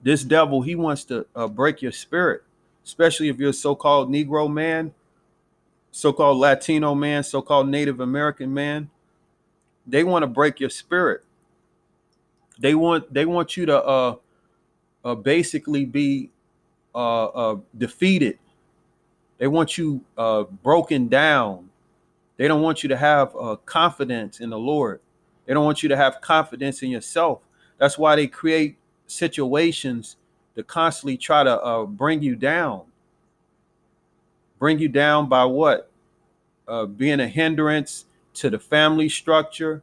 this 0.02 0.24
devil 0.24 0.62
he 0.62 0.76
wants 0.76 1.04
to 1.06 1.26
uh, 1.36 1.48
break 1.48 1.82
your 1.82 1.92
spirit 1.92 2.44
especially 2.86 3.28
if 3.30 3.38
you're 3.38 3.50
a 3.50 3.54
so-called 3.54 4.10
negro 4.10 4.52
man 4.52 4.94
so-called 5.92 6.38
Latino 6.38 6.94
man, 6.96 7.24
so-called 7.24 7.68
Native 7.70 8.00
American 8.00 8.54
man, 8.54 8.90
they 9.88 10.04
want 10.04 10.24
to 10.24 10.28
break 10.28 10.60
your 10.60 10.70
spirit. 10.70 11.24
They 12.60 12.76
want 12.76 13.12
they 13.14 13.26
want 13.26 13.58
you 13.58 13.66
to 13.68 13.84
uh, 13.84 14.16
uh 15.06 15.16
basically 15.16 15.86
be 15.86 16.30
uh, 16.94 17.26
uh 17.26 17.58
defeated. 17.78 18.38
They 19.38 19.48
want 19.48 19.78
you 19.78 20.02
uh 20.18 20.44
broken 20.44 21.08
down. 21.08 21.70
They 22.38 22.48
don't 22.48 22.62
want 22.62 22.84
you 22.84 22.90
to 22.90 22.98
have 22.98 23.36
uh, 23.36 23.58
confidence 23.66 24.40
in 24.40 24.50
the 24.50 24.58
Lord. 24.58 25.02
They 25.46 25.54
don't 25.54 25.66
want 25.66 25.84
you 25.84 25.90
to 25.90 25.98
have 25.98 26.22
confidence 26.22 26.82
in 26.84 26.90
yourself. 26.90 27.42
That's 27.78 27.98
why 27.98 28.16
they 28.16 28.28
create 28.28 28.78
situations 29.08 30.16
to 30.56 30.64
constantly 30.64 31.18
try 31.18 31.44
to 31.44 31.62
uh, 31.62 31.86
bring 31.86 32.22
you 32.22 32.38
down. 32.38 32.84
Bring 34.58 34.80
you 34.80 34.88
down 34.88 35.28
by 35.28 35.44
what? 35.46 35.92
Uh, 36.68 36.86
being 36.86 37.20
a 37.20 37.28
hindrance 37.28 38.06
to 38.36 38.50
the 38.50 38.60
family 38.60 39.10
structure. 39.10 39.82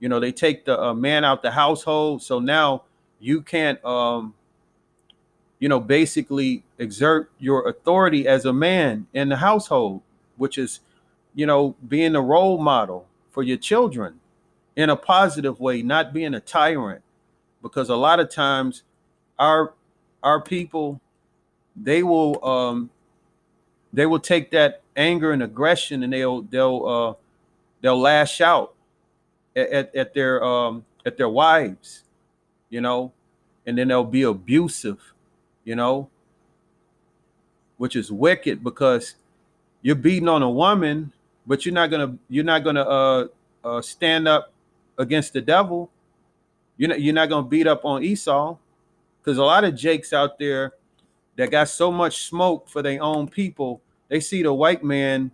You 0.00 0.08
know, 0.08 0.20
they 0.20 0.32
take 0.32 0.64
the 0.64 0.80
uh, 0.80 0.94
man 0.94 1.24
out 1.24 1.42
the 1.42 1.50
household. 1.50 2.22
So 2.22 2.38
now 2.38 2.84
you 3.20 3.42
can't, 3.42 3.84
um, 3.84 4.34
you 5.58 5.68
know, 5.68 5.80
basically 5.80 6.62
exert 6.78 7.30
your 7.38 7.68
authority 7.68 8.28
as 8.28 8.44
a 8.44 8.52
man 8.52 9.06
in 9.12 9.28
the 9.28 9.36
household, 9.36 10.02
which 10.36 10.58
is 10.58 10.80
you 11.38 11.46
know, 11.46 11.76
being 11.86 12.16
a 12.16 12.20
role 12.20 12.58
model 12.58 13.06
for 13.30 13.44
your 13.44 13.56
children 13.56 14.18
in 14.74 14.90
a 14.90 14.96
positive 14.96 15.60
way, 15.60 15.82
not 15.82 16.12
being 16.12 16.34
a 16.34 16.40
tyrant. 16.40 17.02
Because 17.62 17.88
a 17.90 17.96
lot 17.96 18.18
of 18.18 18.28
times 18.28 18.82
our 19.38 19.74
our 20.22 20.40
people 20.40 21.00
they 21.76 22.02
will 22.02 22.44
um 22.44 22.90
they 23.92 24.04
will 24.04 24.18
take 24.18 24.50
that 24.50 24.82
anger 24.96 25.30
and 25.30 25.44
aggression 25.44 26.02
and 26.02 26.12
they'll 26.12 26.42
they'll 26.42 26.86
uh 26.86 27.14
they'll 27.82 28.00
lash 28.00 28.40
out 28.40 28.74
at, 29.58 29.94
at, 29.94 30.14
their 30.14 30.42
um 30.44 30.84
at 31.04 31.16
their 31.16 31.28
wives, 31.28 32.04
you 32.70 32.80
know, 32.80 33.12
and 33.66 33.76
then 33.76 33.88
they'll 33.88 34.04
be 34.04 34.22
abusive, 34.22 35.00
you 35.64 35.74
know, 35.74 36.08
which 37.76 37.96
is 37.96 38.10
wicked 38.12 38.62
because 38.62 39.14
you're 39.82 39.94
beating 39.94 40.28
on 40.28 40.42
a 40.42 40.50
woman 40.50 41.12
but 41.48 41.64
you're 41.64 41.74
not 41.74 41.90
gonna 41.90 42.14
you're 42.28 42.44
not 42.44 42.62
gonna 42.62 42.82
uh, 42.82 43.26
uh, 43.64 43.80
stand 43.80 44.28
up 44.28 44.52
against 44.98 45.32
the 45.32 45.40
devil. 45.40 45.90
You're 46.76 46.90
not 46.90 47.00
you're 47.00 47.14
not 47.14 47.30
gonna 47.30 47.48
beat 47.48 47.66
up 47.66 47.84
on 47.86 48.04
Esau, 48.04 48.56
because 49.18 49.38
a 49.38 49.42
lot 49.42 49.64
of 49.64 49.74
Jakes 49.74 50.12
out 50.12 50.38
there 50.38 50.74
that 51.36 51.50
got 51.50 51.68
so 51.70 51.90
much 51.90 52.26
smoke 52.26 52.68
for 52.68 52.82
their 52.82 53.02
own 53.02 53.26
people, 53.28 53.80
they 54.08 54.20
see 54.20 54.42
the 54.42 54.52
white 54.52 54.84
man, 54.84 55.30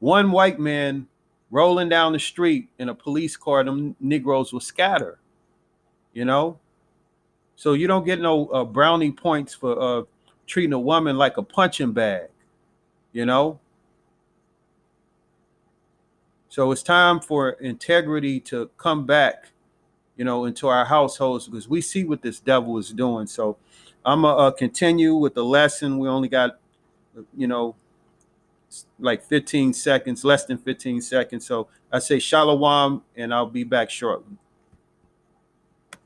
one 0.00 0.32
white 0.32 0.58
man 0.58 1.06
rolling 1.50 1.88
down 1.88 2.12
the 2.12 2.18
street 2.18 2.68
in 2.78 2.88
a 2.88 2.94
police 2.94 3.36
car, 3.36 3.64
them 3.64 3.96
Negroes 4.00 4.52
will 4.52 4.60
scatter. 4.60 5.18
You 6.12 6.24
know, 6.24 6.58
so 7.54 7.74
you 7.74 7.86
don't 7.86 8.04
get 8.04 8.20
no 8.20 8.46
uh, 8.46 8.64
brownie 8.64 9.12
points 9.12 9.54
for 9.54 9.80
uh, 9.80 10.02
treating 10.46 10.72
a 10.72 10.80
woman 10.80 11.16
like 11.16 11.36
a 11.36 11.42
punching 11.42 11.92
bag. 11.92 12.28
You 13.12 13.24
know, 13.24 13.60
so 16.48 16.72
it's 16.72 16.82
time 16.82 17.20
for 17.20 17.50
integrity 17.50 18.40
to 18.40 18.70
come 18.78 19.06
back, 19.06 19.50
you 20.16 20.24
know, 20.24 20.46
into 20.46 20.66
our 20.66 20.84
households 20.84 21.46
because 21.46 21.68
we 21.68 21.80
see 21.80 22.04
what 22.04 22.22
this 22.22 22.40
devil 22.40 22.78
is 22.78 22.90
doing. 22.90 23.26
So 23.26 23.58
I'm 24.04 24.22
gonna 24.22 24.36
uh, 24.36 24.50
continue 24.50 25.14
with 25.14 25.34
the 25.34 25.44
lesson. 25.44 25.98
We 25.98 26.08
only 26.08 26.28
got, 26.28 26.58
you 27.36 27.46
know, 27.46 27.76
like 28.98 29.22
15 29.24 29.72
seconds, 29.72 30.24
less 30.24 30.44
than 30.44 30.58
15 30.58 31.00
seconds. 31.00 31.46
So 31.46 31.68
I 31.92 31.98
say 32.00 32.18
shalom, 32.18 33.02
and 33.16 33.32
I'll 33.32 33.46
be 33.46 33.64
back 33.64 33.90
shortly. 33.90 34.36